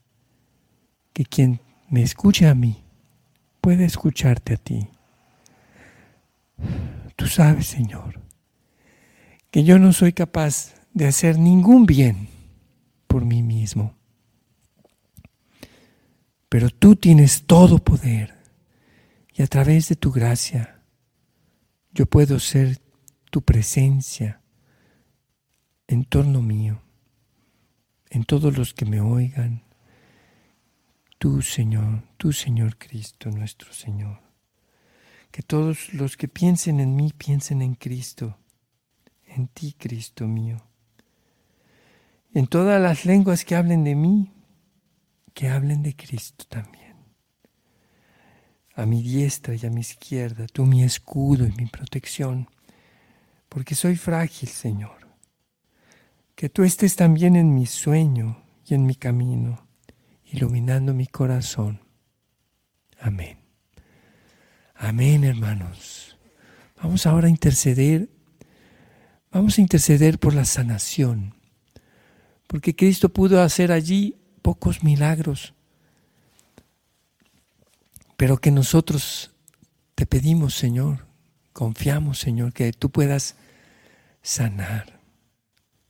que 1.14 1.26
quien 1.26 1.62
me 1.90 2.04
escuche 2.04 2.48
a 2.48 2.54
mí 2.54 2.84
pueda 3.60 3.84
escucharte 3.84 4.54
a 4.54 4.58
ti. 4.58 4.88
Tú 7.16 7.26
sabes, 7.26 7.66
Señor, 7.66 8.22
que 9.50 9.64
yo 9.64 9.80
no 9.80 9.94
soy 9.94 10.14
capaz 10.14 10.76
de 10.94 11.08
hacer 11.08 11.40
ningún 11.40 11.88
bien 11.88 12.28
por 13.08 13.26
mí 13.26 13.42
mismo, 13.42 13.96
pero 16.50 16.70
tú 16.70 16.96
tienes 16.96 17.48
todo 17.48 17.80
poder 17.80 18.41
y 19.34 19.42
a 19.42 19.48
través 19.48 19.88
de 19.90 19.96
tu 19.96 20.12
gracia 20.12 20.82
yo 21.94 22.06
puedo 22.06 22.40
ser 22.40 22.80
tu 23.30 23.42
presencia 23.42 24.42
en 25.88 26.06
torno 26.06 26.42
mío, 26.42 26.82
en 28.10 28.24
todos 28.24 28.58
los 28.58 28.74
que 28.74 28.86
me 28.86 29.02
oigan. 29.02 29.64
Tú, 31.18 31.42
Señor, 31.42 32.04
tú, 32.18 32.32
Señor 32.32 32.78
Cristo, 32.78 33.30
nuestro 33.30 33.74
Señor. 33.74 34.22
Que 35.32 35.44
todos 35.44 35.94
los 35.94 36.18
que 36.18 36.28
piensen 36.28 36.80
en 36.80 36.96
mí 36.96 37.14
piensen 37.18 37.62
en 37.62 37.76
Cristo, 37.76 38.38
en 39.26 39.48
ti, 39.48 39.76
Cristo 39.78 40.28
mío. 40.28 40.66
En 42.34 42.48
todas 42.48 42.82
las 42.82 43.06
lenguas 43.06 43.46
que 43.46 43.56
hablen 43.56 43.84
de 43.84 43.96
mí, 43.96 44.32
que 45.34 45.50
hablen 45.50 45.84
de 45.84 45.96
Cristo 45.96 46.46
también 46.50 46.81
a 48.76 48.86
mi 48.86 49.02
diestra 49.02 49.56
y 49.56 49.66
a 49.66 49.70
mi 49.70 49.82
izquierda, 49.82 50.48
tú 50.48 50.66
mi 50.66 50.84
escudo 50.84 51.46
y 51.46 51.52
mi 51.52 51.66
protección, 51.66 52.50
porque 53.50 53.76
soy 53.76 53.96
frágil, 53.96 54.50
Señor. 54.50 55.08
Que 56.36 56.50
tú 56.50 56.64
estés 56.64 56.96
también 56.96 57.36
en 57.36 57.54
mi 57.54 57.66
sueño 57.66 58.44
y 58.66 58.74
en 58.74 58.86
mi 58.86 58.96
camino, 58.96 59.68
iluminando 60.26 60.94
mi 60.94 61.08
corazón. 61.08 61.82
Amén. 63.00 63.38
Amén, 64.76 65.24
hermanos. 65.24 66.18
Vamos 66.82 67.06
ahora 67.06 67.28
a 67.28 67.30
interceder. 67.30 68.10
Vamos 69.32 69.58
a 69.58 69.62
interceder 69.62 70.20
por 70.20 70.34
la 70.34 70.44
sanación, 70.44 71.36
porque 72.48 72.76
Cristo 72.76 73.10
pudo 73.10 73.42
hacer 73.42 73.72
allí 73.72 74.18
pocos 74.42 74.84
milagros 74.84 75.54
pero 78.22 78.38
que 78.38 78.52
nosotros 78.52 79.32
te 79.96 80.06
pedimos, 80.06 80.54
Señor, 80.54 81.08
confiamos, 81.54 82.20
Señor, 82.20 82.54
que 82.54 82.72
tú 82.72 82.92
puedas 82.92 83.36
sanar 84.22 85.00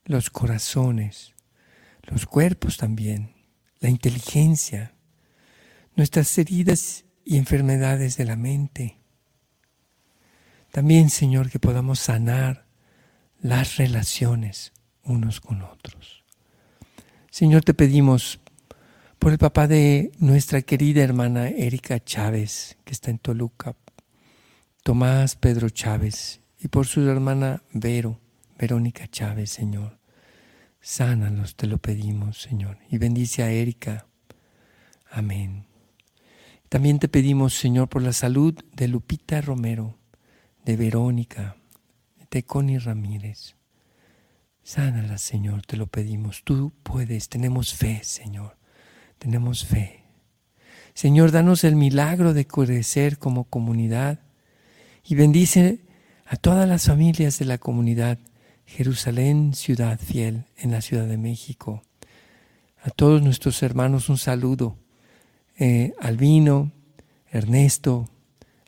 los 0.05 0.29
corazones, 0.29 1.33
los 2.03 2.25
cuerpos 2.25 2.77
también, 2.77 3.35
la 3.81 3.89
inteligencia, 3.89 4.93
nuestras 5.97 6.37
heridas 6.37 7.03
y 7.25 7.35
enfermedades 7.35 8.15
de 8.15 8.23
la 8.23 8.37
mente. 8.37 8.97
También, 10.71 11.09
Señor, 11.09 11.49
que 11.49 11.59
podamos 11.59 11.99
sanar 11.99 12.65
las 13.41 13.75
relaciones 13.75 14.71
unos 15.03 15.41
con 15.41 15.63
otros. 15.63 16.23
Señor, 17.29 17.65
te 17.65 17.73
pedimos 17.73 18.39
por 19.21 19.31
el 19.31 19.37
papá 19.37 19.67
de 19.67 20.11
nuestra 20.17 20.63
querida 20.63 21.03
hermana 21.03 21.47
Erika 21.47 22.03
Chávez, 22.03 22.79
que 22.83 22.91
está 22.91 23.11
en 23.11 23.19
Toluca, 23.19 23.75
Tomás 24.81 25.35
Pedro 25.35 25.69
Chávez, 25.69 26.41
y 26.57 26.69
por 26.69 26.87
su 26.87 27.07
hermana 27.07 27.61
Vero, 27.71 28.19
Verónica 28.57 29.07
Chávez, 29.07 29.51
Señor. 29.51 29.99
Sánalos, 30.81 31.55
te 31.55 31.67
lo 31.67 31.77
pedimos, 31.77 32.41
Señor, 32.41 32.79
y 32.89 32.97
bendice 32.97 33.43
a 33.43 33.51
Erika. 33.51 34.07
Amén. 35.11 35.67
También 36.67 36.97
te 36.97 37.07
pedimos, 37.07 37.53
Señor, 37.53 37.89
por 37.89 38.01
la 38.01 38.13
salud 38.13 38.55
de 38.73 38.87
Lupita 38.87 39.39
Romero, 39.39 39.99
de 40.65 40.77
Verónica, 40.77 41.57
de 42.31 42.41
Connie 42.41 42.79
Ramírez. 42.79 43.55
Sánala, 44.63 45.19
Señor, 45.19 45.63
te 45.67 45.77
lo 45.77 45.85
pedimos. 45.85 46.41
Tú 46.43 46.73
puedes, 46.81 47.29
tenemos 47.29 47.75
fe, 47.75 48.01
Señor. 48.03 48.59
Tenemos 49.21 49.65
fe. 49.65 50.03
Señor, 50.95 51.31
danos 51.31 51.63
el 51.63 51.75
milagro 51.75 52.33
de 52.33 52.47
crecer 52.47 53.19
como 53.19 53.43
comunidad 53.43 54.21
y 55.05 55.13
bendice 55.13 55.81
a 56.25 56.37
todas 56.37 56.67
las 56.67 56.87
familias 56.87 57.37
de 57.37 57.45
la 57.45 57.59
comunidad 57.59 58.17
Jerusalén, 58.65 59.53
ciudad 59.53 59.99
fiel 59.99 60.45
en 60.57 60.71
la 60.71 60.81
Ciudad 60.81 61.05
de 61.05 61.19
México. 61.19 61.83
A 62.81 62.89
todos 62.89 63.21
nuestros 63.21 63.61
hermanos 63.61 64.09
un 64.09 64.17
saludo. 64.17 64.75
Eh, 65.59 65.93
Albino, 65.99 66.71
Ernesto, 67.29 68.09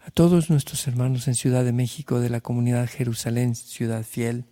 a 0.06 0.12
todos 0.12 0.52
nuestros 0.52 0.88
hermanos 0.88 1.28
en 1.28 1.34
Ciudad 1.34 1.66
de 1.66 1.74
México 1.74 2.20
de 2.20 2.30
la 2.30 2.42
comunidad 2.42 2.88
Jerusalén, 2.88 3.56
ciudad 3.56 4.04
fiel. 4.04 4.46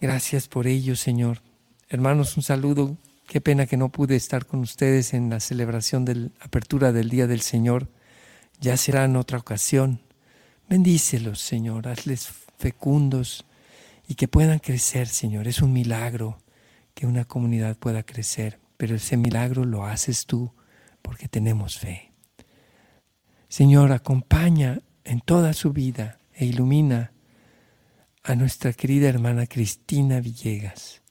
Gracias 0.00 0.46
por 0.46 0.68
ello, 0.68 0.94
Señor. 0.94 1.42
Hermanos, 1.88 2.36
un 2.36 2.44
saludo. 2.44 2.96
Qué 3.26 3.40
pena 3.40 3.66
que 3.66 3.76
no 3.76 3.90
pude 3.90 4.14
estar 4.14 4.46
con 4.46 4.60
ustedes 4.60 5.12
en 5.12 5.30
la 5.30 5.40
celebración 5.40 6.04
de 6.04 6.14
la 6.14 6.28
apertura 6.40 6.92
del 6.92 7.10
Día 7.10 7.26
del 7.26 7.40
Señor. 7.40 7.90
Ya 8.60 8.76
será 8.76 9.04
en 9.04 9.16
otra 9.16 9.38
ocasión. 9.38 10.00
Bendícelos, 10.68 11.40
Señor. 11.40 11.88
Hazles 11.88 12.28
fecundos 12.56 13.44
y 14.06 14.14
que 14.14 14.28
puedan 14.28 14.60
crecer, 14.60 15.08
Señor. 15.08 15.48
Es 15.48 15.60
un 15.60 15.72
milagro 15.72 16.38
que 16.94 17.06
una 17.06 17.24
comunidad 17.24 17.76
pueda 17.76 18.04
crecer, 18.04 18.60
pero 18.76 18.94
ese 18.94 19.16
milagro 19.16 19.64
lo 19.64 19.84
haces 19.84 20.26
tú 20.26 20.52
porque 21.02 21.26
tenemos 21.28 21.78
fe. 21.78 22.12
Señor, 23.48 23.90
acompaña 23.90 24.82
en 25.02 25.20
toda 25.20 25.52
su 25.52 25.72
vida 25.72 26.20
e 26.32 26.46
ilumina 26.46 27.12
a 28.22 28.36
nuestra 28.36 28.72
querida 28.72 29.08
hermana 29.08 29.46
Cristina 29.46 30.20
Villegas. 30.20 31.02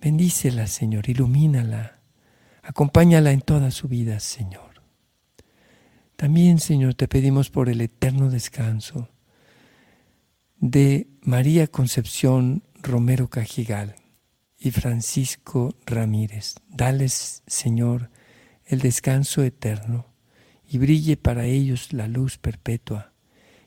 Bendícela, 0.00 0.66
Señor, 0.66 1.10
ilumínala, 1.10 2.00
acompáñala 2.62 3.32
en 3.32 3.42
toda 3.42 3.70
su 3.70 3.86
vida, 3.86 4.18
Señor. 4.20 4.82
También, 6.16 6.58
Señor, 6.58 6.94
te 6.94 7.06
pedimos 7.06 7.50
por 7.50 7.68
el 7.68 7.82
eterno 7.82 8.30
descanso 8.30 9.10
de 10.58 11.08
María 11.20 11.66
Concepción 11.66 12.62
Romero 12.82 13.28
Cajigal 13.28 13.96
y 14.58 14.70
Francisco 14.70 15.74
Ramírez. 15.84 16.54
Dales, 16.68 17.42
Señor, 17.46 18.10
el 18.64 18.80
descanso 18.80 19.42
eterno 19.42 20.06
y 20.66 20.78
brille 20.78 21.16
para 21.18 21.44
ellos 21.44 21.92
la 21.92 22.08
luz 22.08 22.38
perpetua 22.38 23.12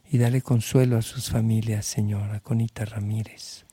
y 0.10 0.18
dale 0.18 0.42
consuelo 0.42 0.98
a 0.98 1.04
sus 1.04 1.30
familias, 1.30 1.86
Señor, 1.86 2.32
a 2.32 2.40
Conita 2.40 2.86
Ramírez. 2.86 3.66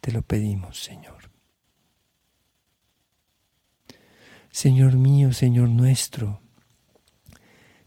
Te 0.00 0.10
lo 0.12 0.22
pedimos, 0.22 0.82
Señor. 0.82 1.23
Señor 4.54 4.96
mío, 4.96 5.32
Señor 5.32 5.68
nuestro, 5.68 6.40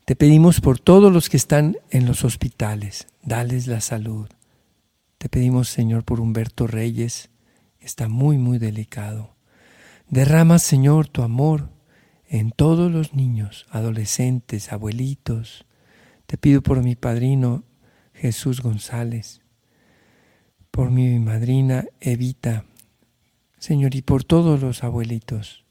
te 0.04 0.18
pedimos 0.18 0.60
por 0.60 0.80
todos 0.80 1.14
los 1.14 1.30
que 1.30 1.38
están 1.38 1.78
en 1.92 2.06
los 2.06 2.26
hospitales, 2.26 3.08
dales 3.24 3.68
la 3.68 3.80
salud. 3.80 4.28
Te 5.18 5.30
pedimos, 5.30 5.70
Señor, 5.70 6.04
por 6.04 6.20
Humberto 6.20 6.68
Reyes, 6.68 7.30
está 7.80 8.10
muy, 8.10 8.38
muy 8.38 8.58
delicado. 8.58 9.34
Derrama, 10.10 10.60
Señor, 10.60 11.08
tu 11.08 11.24
amor 11.24 11.70
en 12.28 12.52
todos 12.52 12.92
los 12.92 13.14
niños, 13.14 13.66
adolescentes, 13.70 14.74
abuelitos. 14.74 15.66
Te 16.26 16.38
pido 16.38 16.62
por 16.62 16.84
mi 16.84 16.98
padrino 16.98 17.64
Jesús 18.14 18.60
González, 18.62 19.40
por 20.70 20.92
mi 20.92 21.18
madrina 21.18 21.86
Evita, 22.02 22.66
Señor, 23.58 23.96
y 23.96 24.02
por 24.02 24.26
todos 24.26 24.62
los 24.62 24.84
abuelitos. 24.84 25.64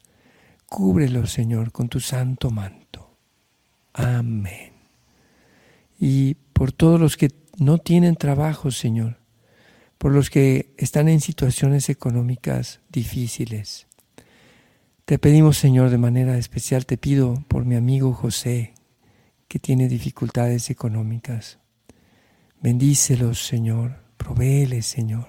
Cúbrelos, 0.66 1.32
Señor, 1.32 1.72
con 1.72 1.88
tu 1.88 2.00
santo 2.00 2.50
manto. 2.50 3.16
Amén. 3.92 4.72
Y 5.98 6.34
por 6.52 6.72
todos 6.72 7.00
los 7.00 7.16
que 7.16 7.30
no 7.58 7.78
tienen 7.78 8.16
trabajo, 8.16 8.70
Señor, 8.70 9.18
por 9.98 10.12
los 10.12 10.28
que 10.28 10.74
están 10.76 11.08
en 11.08 11.20
situaciones 11.20 11.88
económicas 11.88 12.80
difíciles. 12.90 13.86
Te 15.04 15.18
pedimos, 15.18 15.56
Señor, 15.56 15.90
de 15.90 15.98
manera 15.98 16.36
especial, 16.36 16.84
te 16.84 16.98
pido 16.98 17.44
por 17.48 17.64
mi 17.64 17.76
amigo 17.76 18.12
José, 18.12 18.74
que 19.48 19.58
tiene 19.58 19.88
dificultades 19.88 20.68
económicas. 20.68 21.58
Bendícelos, 22.60 23.46
Señor, 23.46 24.02
provéeles, 24.16 24.86
Señor. 24.86 25.28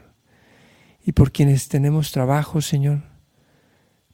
Y 1.05 1.11
por 1.11 1.31
quienes 1.31 1.67
tenemos 1.67 2.11
trabajo, 2.11 2.59
Señor, 2.59 3.03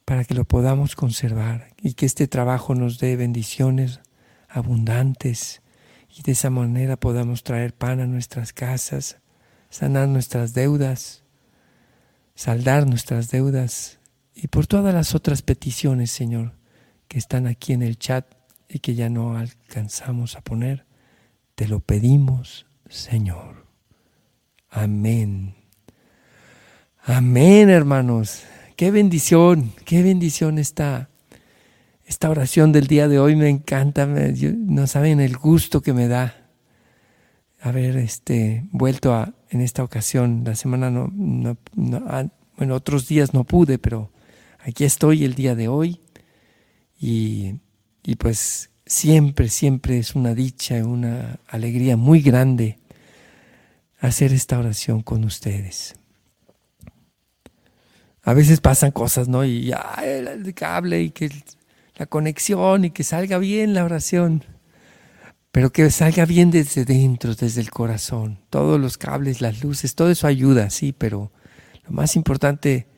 para 0.04 0.24
que 0.24 0.34
lo 0.34 0.44
podamos 0.44 0.96
conservar 0.96 1.68
y 1.80 1.94
que 1.94 2.06
este 2.06 2.28
trabajo 2.28 2.74
nos 2.74 2.98
dé 2.98 3.16
bendiciones 3.16 4.00
abundantes 4.48 5.62
y 6.08 6.22
de 6.22 6.32
esa 6.32 6.50
manera 6.50 6.96
podamos 6.96 7.42
traer 7.42 7.74
pan 7.74 8.00
a 8.00 8.06
nuestras 8.06 8.52
casas, 8.52 9.18
sanar 9.70 10.08
nuestras 10.08 10.54
deudas, 10.54 11.24
saldar 12.34 12.86
nuestras 12.86 13.30
deudas 13.30 13.98
y 14.34 14.48
por 14.48 14.66
todas 14.66 14.94
las 14.94 15.14
otras 15.14 15.42
peticiones, 15.42 16.10
Señor, 16.10 16.52
que 17.08 17.18
están 17.18 17.46
aquí 17.46 17.72
en 17.72 17.82
el 17.82 17.98
chat 17.98 18.26
y 18.68 18.80
que 18.80 18.94
ya 18.94 19.08
no 19.08 19.36
alcanzamos 19.36 20.36
a 20.36 20.40
poner, 20.42 20.86
te 21.54 21.68
lo 21.68 21.80
pedimos 21.80 22.66
Señor. 22.88 23.66
Amén. 24.70 25.54
Amén, 27.02 27.70
hermanos. 27.70 28.44
Qué 28.76 28.90
bendición, 28.90 29.72
qué 29.84 30.02
bendición 30.02 30.58
esta, 30.58 31.08
esta 32.06 32.28
oración 32.28 32.72
del 32.72 32.88
día 32.88 33.06
de 33.06 33.20
hoy. 33.20 33.36
Me 33.36 33.48
encanta, 33.48 34.04
no 34.04 34.86
saben 34.88 35.20
el 35.20 35.36
gusto 35.36 35.80
que 35.80 35.92
me 35.92 36.08
da 36.08 36.50
haber 37.60 37.96
este, 37.96 38.64
vuelto 38.72 39.32
en 39.50 39.60
esta 39.60 39.84
ocasión. 39.84 40.42
La 40.44 40.56
semana 40.56 40.90
no, 40.90 41.56
ah, 42.08 42.26
bueno, 42.56 42.74
otros 42.74 43.06
días 43.06 43.32
no 43.32 43.44
pude, 43.44 43.78
pero 43.78 44.10
aquí 44.58 44.82
estoy 44.82 45.22
el 45.22 45.34
día 45.34 45.54
de 45.54 45.68
hoy. 45.68 46.00
Y, 46.98 47.60
y 48.02 48.16
pues 48.16 48.70
siempre, 48.86 49.50
siempre 49.50 49.98
es 49.98 50.16
una 50.16 50.34
dicha, 50.34 50.84
una 50.84 51.38
alegría 51.46 51.96
muy 51.96 52.22
grande 52.22 52.80
hacer 54.00 54.32
esta 54.32 54.58
oración 54.58 55.02
con 55.02 55.22
ustedes. 55.22 55.94
A 58.24 58.32
veces 58.34 58.60
pasan 58.60 58.90
cosas, 58.90 59.28
¿no? 59.28 59.44
Y 59.44 59.66
ya 59.66 59.96
el 60.02 60.54
cable 60.54 61.02
y 61.02 61.10
que 61.10 61.30
la 61.96 62.06
conexión 62.06 62.86
y 62.86 62.90
que 62.90 63.04
salga 63.04 63.38
bien 63.38 63.74
la 63.74 63.84
oración. 63.84 64.44
Pero 65.52 65.70
que 65.70 65.90
salga 65.90 66.24
bien 66.24 66.50
desde 66.50 66.84
dentro, 66.84 67.34
desde 67.34 67.60
el 67.60 67.70
corazón. 67.70 68.40
Todos 68.50 68.80
los 68.80 68.98
cables, 68.98 69.40
las 69.40 69.62
luces, 69.62 69.94
todo 69.94 70.10
eso 70.10 70.26
ayuda, 70.26 70.70
sí, 70.70 70.92
pero 70.92 71.30
lo 71.84 71.90
más 71.90 72.16
importante, 72.16 72.88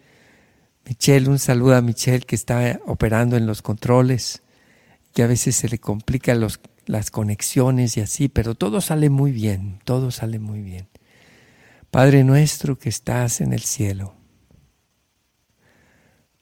Michelle, 0.86 1.28
un 1.28 1.38
saludo 1.38 1.74
a 1.74 1.82
Michelle 1.82 2.24
que 2.24 2.36
está 2.36 2.80
operando 2.86 3.36
en 3.36 3.46
los 3.46 3.60
controles 3.60 4.42
que 5.16 5.22
a 5.22 5.26
veces 5.26 5.56
se 5.56 5.70
le 5.70 5.78
complican 5.78 6.40
los, 6.40 6.60
las 6.84 7.10
conexiones 7.10 7.96
y 7.96 8.02
así, 8.02 8.28
pero 8.28 8.54
todo 8.54 8.82
sale 8.82 9.08
muy 9.08 9.32
bien, 9.32 9.80
todo 9.84 10.10
sale 10.10 10.38
muy 10.38 10.60
bien. 10.60 10.88
Padre 11.90 12.22
nuestro 12.22 12.78
que 12.78 12.90
estás 12.90 13.40
en 13.40 13.54
el 13.54 13.62
cielo, 13.62 14.14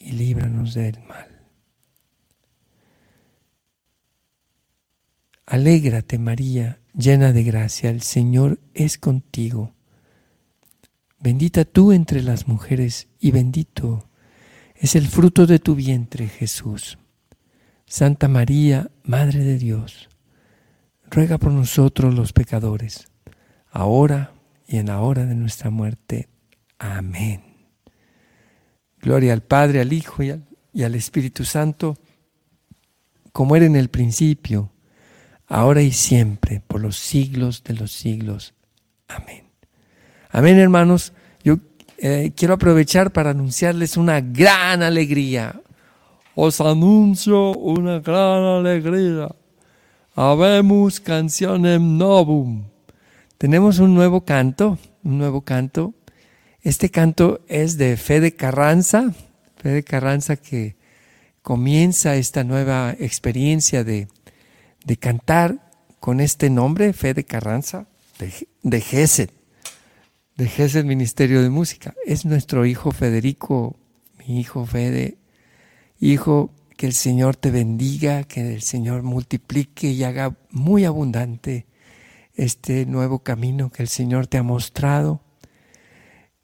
y 0.00 0.12
líbranos 0.12 0.74
del 0.74 0.98
mal. 1.06 1.28
Alégrate 5.46 6.18
María, 6.18 6.80
llena 6.94 7.32
de 7.32 7.44
gracia, 7.44 7.90
el 7.90 8.02
Señor 8.02 8.58
es 8.74 8.98
contigo. 8.98 9.74
Bendita 11.18 11.64
tú 11.64 11.92
entre 11.92 12.22
las 12.22 12.48
mujeres 12.48 13.08
y 13.20 13.30
bendito 13.30 14.08
es 14.74 14.96
el 14.96 15.06
fruto 15.06 15.46
de 15.46 15.58
tu 15.58 15.74
vientre, 15.74 16.28
Jesús. 16.28 16.98
Santa 17.84 18.28
María, 18.28 18.90
Madre 19.02 19.44
de 19.44 19.58
Dios, 19.58 20.08
ruega 21.10 21.36
por 21.36 21.52
nosotros 21.52 22.14
los 22.14 22.32
pecadores, 22.32 23.08
ahora 23.70 24.32
y 24.66 24.78
en 24.78 24.86
la 24.86 25.00
hora 25.00 25.26
de 25.26 25.34
nuestra 25.34 25.70
muerte. 25.70 26.28
Amén. 26.78 27.49
Gloria 29.00 29.32
al 29.32 29.42
Padre, 29.42 29.80
al 29.80 29.92
Hijo 29.92 30.22
y 30.22 30.82
al, 30.82 30.94
Espíritu 30.94 31.44
Santo, 31.44 31.96
como 33.32 33.56
era 33.56 33.64
en 33.64 33.76
el 33.76 33.88
principio, 33.88 34.70
ahora 35.46 35.82
y 35.82 35.92
siempre, 35.92 36.62
por 36.66 36.80
los 36.80 36.96
siglos 36.96 37.64
de 37.64 37.74
los 37.74 37.92
siglos. 37.92 38.54
Amén. 39.08 39.44
Amén, 40.30 40.58
hermanos. 40.58 41.12
Yo 41.42 41.58
eh, 41.98 42.32
quiero 42.36 42.54
aprovechar 42.54 43.12
para 43.12 43.30
anunciarles 43.30 43.96
una 43.96 44.20
gran 44.20 44.82
alegría. 44.82 45.60
Os 46.34 46.60
anuncio 46.60 47.52
una 47.52 48.00
gran 48.00 48.44
alegría. 48.44 49.28
Habemos 50.14 51.00
canciones 51.00 51.80
novum. 51.80 52.64
Tenemos 53.38 53.78
un 53.78 53.94
nuevo 53.94 54.24
canto, 54.24 54.78
un 55.02 55.18
nuevo 55.18 55.40
canto. 55.40 55.94
Este 56.62 56.90
canto 56.90 57.40
es 57.48 57.78
de 57.78 57.96
Fede 57.96 58.34
Carranza, 58.34 59.14
Fede 59.56 59.82
Carranza 59.82 60.36
que 60.36 60.76
comienza 61.42 62.16
esta 62.16 62.44
nueva 62.44 62.94
experiencia 62.98 63.84
de 63.84 64.08
de 64.84 64.96
cantar 64.96 65.70
con 65.98 66.20
este 66.20 66.50
nombre, 66.50 66.92
Fede 66.92 67.24
Carranza, 67.24 67.86
de, 68.18 68.32
de 68.62 68.80
GESED, 68.80 69.30
de 70.36 70.48
GESED 70.48 70.84
Ministerio 70.84 71.42
de 71.42 71.50
Música. 71.50 71.94
Es 72.06 72.24
nuestro 72.24 72.64
hijo 72.64 72.90
Federico, 72.92 73.76
mi 74.18 74.40
hijo 74.40 74.64
Fede, 74.66 75.18
hijo, 75.98 76.50
que 76.76 76.86
el 76.86 76.94
Señor 76.94 77.36
te 77.36 77.50
bendiga, 77.50 78.24
que 78.24 78.54
el 78.54 78.62
Señor 78.62 79.02
multiplique 79.02 79.90
y 79.90 80.02
haga 80.02 80.34
muy 80.50 80.86
abundante 80.86 81.66
este 82.34 82.86
nuevo 82.86 83.18
camino 83.18 83.70
que 83.70 83.82
el 83.82 83.88
Señor 83.88 84.26
te 84.26 84.38
ha 84.38 84.42
mostrado. 84.42 85.20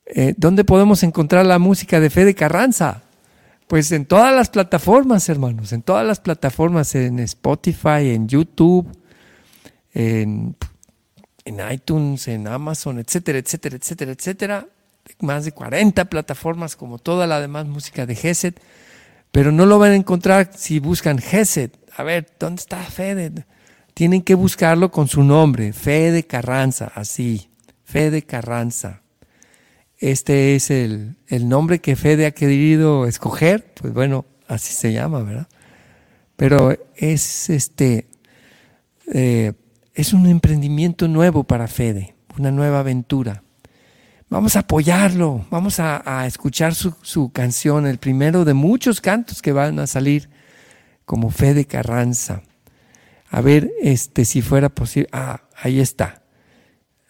Eh, 0.07 0.35
¿Dónde 0.37 0.65
podemos 0.65 1.03
encontrar 1.03 1.45
la 1.47 1.59
música 1.59 1.99
de 1.99 2.11
Fede 2.11 2.35
Carranza? 2.35 3.03
Pues 3.67 3.91
en 3.91 4.07
todas 4.07 4.33
las 4.35 4.49
plataformas, 4.49 5.29
hermanos, 5.29 5.73
en 5.73 5.83
todas 5.83 6.07
las 6.07 6.21
plataformas, 6.21 6.95
en 6.95 7.19
Spotify, 7.19 8.13
en 8.15 8.29
YouTube, 8.29 8.87
en, 9.93 10.55
iTunes, 11.73 12.29
en 12.29 12.47
Amazon, 12.47 13.01
etcétera, 13.01 13.39
etcétera, 13.39 13.77
etcétera, 13.77 14.13
etcétera. 14.13 14.67
Más 15.21 15.45
de 15.45 15.53
40 15.53 16.05
plataformas 16.05 16.77
como 16.77 16.99
toda 16.99 17.27
la 17.27 17.41
demás 17.41 17.67
música 17.67 18.07
de 18.07 18.15
Gesed. 18.15 18.55
Pero 19.33 19.51
no 19.51 19.67
lo 19.67 19.81
van 19.81 19.93
a 19.93 19.97
encontrar 19.97 20.51
si 20.55 20.79
buscan 20.79 21.19
Gesed. 21.19 21.71
A 21.97 22.05
ver, 22.05 22.29
¿dónde 22.39 22.61
está 22.61 22.79
Fede? 22.79 23.45
Tienen 23.95 24.23
que 24.23 24.35
buscarlo 24.35 24.93
con 24.93 25.09
su 25.09 25.25
nombre, 25.25 25.73
Fede 25.73 26.25
Carranza, 26.25 26.93
así, 26.95 27.51
Fede 27.85 28.23
Carranza 28.23 29.03
este 29.99 30.55
es 30.55 30.71
el, 30.71 31.17
nombre 31.29 31.81
que 31.81 31.97
Fede 31.97 32.27
ha 32.27 32.31
querido 32.33 33.07
escoger, 33.07 33.73
pues 33.75 33.93
bueno, 33.93 34.27
así 34.47 34.73
se 34.73 34.93
llama, 34.93 35.23
¿verdad? 35.23 35.49
Pero 36.37 36.77
es 36.95 37.49
este, 37.49 38.07
eh, 39.13 39.53
es 39.95 40.13
un 40.13 40.27
emprendimiento 40.27 41.09
nuevo 41.09 41.45
para 41.45 41.67
Fede, 41.67 42.15
una 42.39 42.51
nueva 42.51 42.81
aventura. 42.81 43.43
Vamos 44.29 44.57
a 44.57 44.61
apoyarlo, 44.61 45.47
vamos 45.51 45.79
a, 45.79 46.27
escuchar 46.27 46.75
su, 46.75 46.95
su, 47.03 47.31
canción, 47.31 47.87
el 47.87 47.99
primero 47.99 48.45
de 48.45 48.55
muchos 48.55 49.01
cantos 49.01 49.41
que 49.41 49.53
van 49.53 49.79
a 49.79 49.87
salir 49.87 50.29
como 51.05 51.31
Fede 51.31 51.65
Carranza. 51.65 52.43
A 53.31 53.41
ver, 53.41 53.71
este, 53.81 54.25
si 54.25 54.43
fuera 54.43 54.69
posible. 54.69 55.09
Ah, 55.13 55.43
ahí 55.57 55.81
está. 55.81 56.23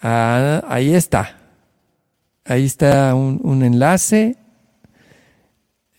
Ah, 0.00 0.62
ahí 0.68 0.94
está. 0.94 1.35
Ahí 2.46 2.64
está 2.64 3.14
un, 3.14 3.62
enlace. 3.64 4.36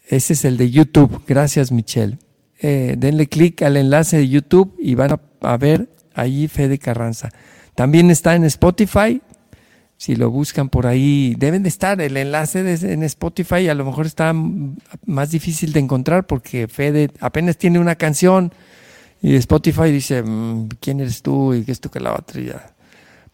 Ese 0.07 0.33
es 0.33 0.45
el 0.45 0.55
de 0.55 0.71
YouTube. 0.71 1.21
Gracias, 1.27 1.71
Michelle. 1.71 2.17
Eh, 2.59 2.95
denle 2.97 3.27
clic 3.27 3.61
al 3.61 3.75
enlace 3.75 4.17
de 4.17 4.29
YouTube 4.29 4.73
y 4.79 4.95
van 4.95 5.19
a, 5.41 5.57
ver 5.57 5.89
ahí 6.13 6.47
Fede 6.47 6.79
Carranza. 6.79 7.29
También 7.75 8.09
está 8.09 8.35
en 8.35 8.45
Spotify. 8.45 9.21
Si 9.97 10.15
lo 10.15 10.29
buscan 10.29 10.69
por 10.69 10.87
ahí, 10.87 11.35
deben 11.37 11.63
de 11.63 11.69
estar. 11.69 11.99
El 11.99 12.15
enlace 12.15 12.59
en 12.59 13.03
Spotify 13.03 13.67
a 13.67 13.73
lo 13.73 13.83
mejor 13.83 14.05
está 14.05 14.33
más 15.05 15.31
difícil 15.31 15.73
de 15.73 15.81
encontrar 15.81 16.27
porque 16.27 16.67
Fede 16.67 17.09
apenas 17.19 17.57
tiene 17.57 17.79
una 17.79 17.95
canción 17.95 18.53
y 19.21 19.35
Spotify 19.35 19.91
dice, 19.91 20.23
mm, 20.23 20.69
¿quién 20.79 21.01
eres 21.01 21.21
tú? 21.21 21.53
Y 21.53 21.63
que 21.63 21.71
esto 21.71 21.91
que 21.91 21.99
la 21.99 22.13
otra. 22.13 22.76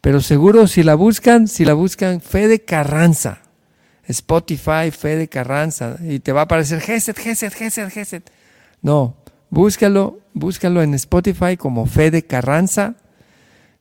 Pero 0.04 0.20
seguro 0.20 0.66
si 0.66 0.82
la 0.82 0.96
buscan, 0.96 1.48
si 1.48 1.64
la 1.64 1.72
buscan, 1.72 2.20
Fede 2.20 2.60
Carranza, 2.62 3.38
Spotify, 4.06 4.90
Fede 4.90 5.28
Carranza, 5.28 5.96
y 6.06 6.18
te 6.18 6.30
va 6.30 6.40
a 6.40 6.44
aparecer 6.44 6.82
Geset, 6.82 7.18
Geset, 7.18 7.54
Geset, 7.54 7.90
Geset. 7.90 8.30
No, 8.82 9.16
búscalo, 9.48 10.20
búscalo 10.34 10.82
en 10.82 10.92
Spotify 10.92 11.56
como 11.56 11.86
Fede 11.86 12.22
Carranza. 12.22 12.96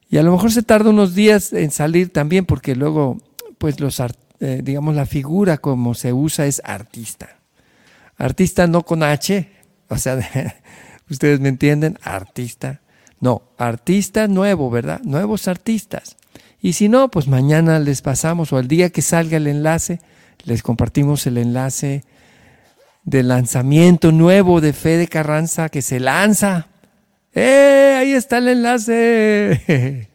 Y 0.09 0.17
a 0.17 0.23
lo 0.23 0.31
mejor 0.31 0.53
se 0.53 0.63
tarda 0.63 0.91
unos 0.91 1.13
días 1.13 1.51
en 1.51 1.71
salir 1.71 2.13
también, 2.13 2.45
porque 2.45 2.73
luego, 2.73 3.17
pues 3.57 3.81
los, 3.81 4.01
eh, 4.39 4.61
digamos, 4.63 4.95
la 4.95 5.05
figura 5.05 5.57
como 5.57 5.93
se 5.93 6.13
usa 6.13 6.45
es 6.45 6.61
artista. 6.63 7.35
Artista 8.15 8.65
no 8.65 8.83
con 8.83 9.03
H, 9.03 9.51
o 9.89 9.97
sea, 9.97 10.19
ustedes 11.09 11.41
me 11.41 11.49
entienden, 11.49 11.99
artista. 12.01 12.79
No, 13.23 13.41
artista 13.57 14.27
nuevo, 14.27 14.69
¿verdad? 14.69 14.99
Nuevos 15.05 15.47
artistas. 15.47 16.17
Y 16.59 16.73
si 16.73 16.89
no, 16.89 17.09
pues 17.09 17.29
mañana 17.29 17.79
les 17.79 18.01
pasamos 18.01 18.51
o 18.51 18.59
el 18.59 18.67
día 18.67 18.89
que 18.89 19.01
salga 19.01 19.37
el 19.37 19.47
enlace, 19.47 20.01
les 20.43 20.61
compartimos 20.61 21.25
el 21.25 21.37
enlace 21.37 22.03
del 23.05 23.29
lanzamiento 23.29 24.11
nuevo 24.11 24.59
de 24.59 24.73
Fede 24.73 25.07
Carranza 25.07 25.69
que 25.69 25.81
se 25.81 26.01
lanza. 26.01 26.67
¡Eh! 27.33 27.95
Ahí 27.97 28.11
está 28.11 28.39
el 28.39 28.49
enlace. 28.49 30.09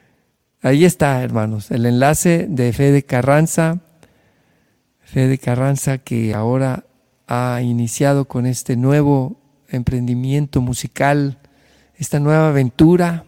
Ahí 0.60 0.84
está, 0.84 1.22
hermanos, 1.22 1.70
el 1.70 1.86
enlace 1.86 2.48
de 2.50 2.72
Fede 2.72 3.04
Carranza. 3.04 3.78
Fede 5.04 5.38
Carranza 5.38 5.98
que 5.98 6.34
ahora 6.34 6.86
ha 7.28 7.62
iniciado 7.62 8.24
con 8.24 8.46
este 8.46 8.74
nuevo 8.74 9.40
emprendimiento 9.68 10.60
musical 10.60 11.38
esta 11.98 12.20
nueva 12.20 12.48
aventura, 12.48 13.24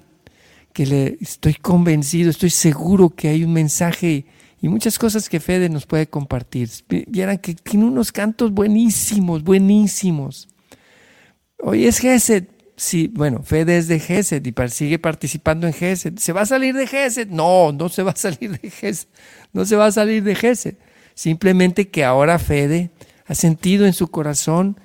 que 0.73 0.87
le 0.87 1.19
estoy 1.21 1.55
convencido, 1.55 2.31
estoy 2.31 2.51
seguro 2.51 3.11
que 3.11 3.29
hay 3.29 3.45
un 3.45 3.53
mensaje 3.53 4.25
y 4.63 4.69
muchas 4.69 4.99
cosas 4.99 5.29
que 5.29 5.41
Fede 5.41 5.69
nos 5.69 5.87
puede 5.87 6.07
compartir. 6.07 6.69
Vieran 7.09 7.39
que 7.39 7.55
tiene 7.55 7.87
unos 7.87 8.13
cantos 8.13 8.53
buenísimos, 8.53 9.43
buenísimos. 9.43 10.49
Hoy 11.59 11.87
es 11.87 11.99
Gesed. 11.99 12.45
Sí, 12.77 13.11
bueno, 13.13 13.43
Fede 13.43 13.77
es 13.77 13.89
de 13.89 13.99
Gesed 13.99 14.45
y 14.47 14.69
sigue 14.71 14.99
participando 14.99 15.67
en 15.67 15.73
Gesed. 15.73 16.19
¿Se 16.19 16.33
va 16.33 16.43
a 16.43 16.47
salir 16.47 16.75
de 16.75 16.87
Gesed? 16.87 17.29
No, 17.29 17.73
no 17.73 17.89
se 17.89 18.03
va 18.03 18.13
a 18.13 18.17
salir 18.17 18.59
de 18.59 18.71
Gesed. 18.71 19.09
No 19.53 19.65
se 19.65 19.77
va 19.77 19.87
a 19.87 19.93
salir 19.93 20.23
de 20.23 20.35
Gesed. 20.35 20.77
Simplemente 21.15 21.89
que 21.89 22.05
ahora 22.05 22.39
Fede 22.39 22.91
ha 23.27 23.35
sentido 23.35 23.87
en 23.87 23.93
su 23.93 24.09
corazón 24.09 24.79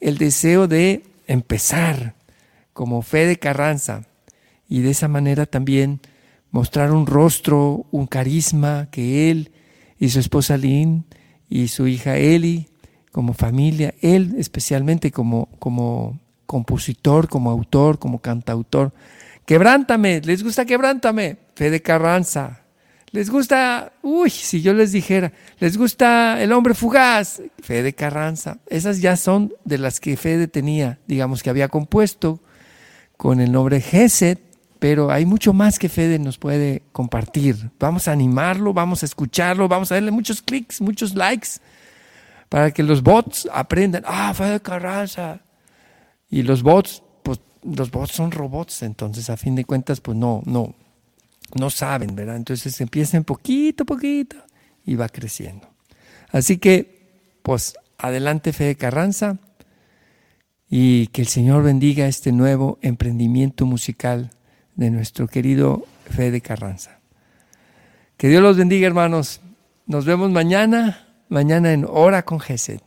el 0.00 0.18
deseo 0.18 0.66
de 0.66 1.04
empezar, 1.26 2.14
como 2.72 3.02
Fede 3.02 3.38
Carranza 3.38 4.04
y 4.68 4.80
de 4.80 4.90
esa 4.90 5.08
manera 5.08 5.46
también 5.46 6.00
mostrar 6.50 6.92
un 6.92 7.06
rostro, 7.06 7.86
un 7.90 8.06
carisma 8.06 8.88
que 8.90 9.30
él 9.30 9.52
y 9.98 10.10
su 10.10 10.20
esposa 10.20 10.56
Lynn 10.56 11.04
y 11.48 11.68
su 11.68 11.86
hija 11.86 12.16
Eli 12.16 12.68
como 13.10 13.34
familia, 13.34 13.94
él 14.00 14.34
especialmente 14.38 15.10
como, 15.10 15.48
como 15.58 16.18
compositor, 16.46 17.28
como 17.28 17.50
autor, 17.50 17.98
como 17.98 18.20
cantautor. 18.20 18.92
Quebrántame, 19.44 20.20
¿les 20.24 20.42
gusta 20.42 20.64
quebrántame? 20.64 21.36
Fede 21.54 21.82
Carranza. 21.82 22.62
¿Les 23.10 23.28
gusta, 23.28 23.92
uy, 24.02 24.30
si 24.30 24.62
yo 24.62 24.72
les 24.72 24.92
dijera, 24.92 25.32
les 25.58 25.76
gusta 25.76 26.42
el 26.42 26.50
hombre 26.52 26.72
fugaz? 26.72 27.42
Fede 27.60 27.92
Carranza. 27.92 28.58
Esas 28.68 29.02
ya 29.02 29.16
son 29.16 29.52
de 29.66 29.76
las 29.76 30.00
que 30.00 30.16
Fede 30.16 30.48
tenía, 30.48 30.98
digamos 31.06 31.42
que 31.42 31.50
había 31.50 31.68
compuesto 31.68 32.40
con 33.16 33.40
el 33.40 33.52
nombre 33.52 33.80
Geset, 33.80 34.40
pero 34.78 35.12
hay 35.12 35.24
mucho 35.24 35.52
más 35.52 35.78
que 35.78 35.88
Fede 35.88 36.18
nos 36.18 36.38
puede 36.38 36.82
compartir. 36.90 37.70
Vamos 37.78 38.08
a 38.08 38.12
animarlo, 38.12 38.72
vamos 38.72 39.04
a 39.04 39.06
escucharlo, 39.06 39.68
vamos 39.68 39.92
a 39.92 39.94
darle 39.94 40.10
muchos 40.10 40.42
clics, 40.42 40.80
muchos 40.80 41.14
likes, 41.14 41.50
para 42.48 42.72
que 42.72 42.82
los 42.82 43.02
bots 43.02 43.48
aprendan, 43.52 44.02
ah, 44.06 44.34
Fede 44.34 44.60
Carranza. 44.60 45.40
Y 46.28 46.42
los 46.42 46.64
bots, 46.64 47.02
pues 47.22 47.38
los 47.62 47.92
bots 47.92 48.12
son 48.12 48.32
robots, 48.32 48.82
entonces 48.82 49.30
a 49.30 49.36
fin 49.36 49.54
de 49.54 49.64
cuentas, 49.64 50.00
pues 50.00 50.18
no, 50.18 50.42
no, 50.46 50.74
no 51.54 51.70
saben, 51.70 52.16
¿verdad? 52.16 52.34
Entonces 52.34 52.80
empiecen 52.80 53.22
poquito, 53.22 53.84
poquito 53.84 54.36
y 54.84 54.96
va 54.96 55.08
creciendo. 55.08 55.68
Así 56.32 56.58
que, 56.58 57.38
pues 57.42 57.74
adelante 57.98 58.52
Fede 58.52 58.74
Carranza 58.74 59.38
y 60.74 61.08
que 61.08 61.20
el 61.20 61.28
Señor 61.28 61.62
bendiga 61.64 62.06
este 62.06 62.32
nuevo 62.32 62.78
emprendimiento 62.80 63.66
musical 63.66 64.30
de 64.74 64.90
nuestro 64.90 65.28
querido 65.28 65.84
Fede 66.06 66.40
Carranza. 66.40 66.98
Que 68.16 68.28
Dios 68.30 68.42
los 68.42 68.56
bendiga, 68.56 68.86
hermanos. 68.86 69.42
Nos 69.84 70.06
vemos 70.06 70.30
mañana, 70.30 71.14
mañana 71.28 71.74
en 71.74 71.84
Hora 71.86 72.22
con 72.22 72.40
Gesed. 72.40 72.80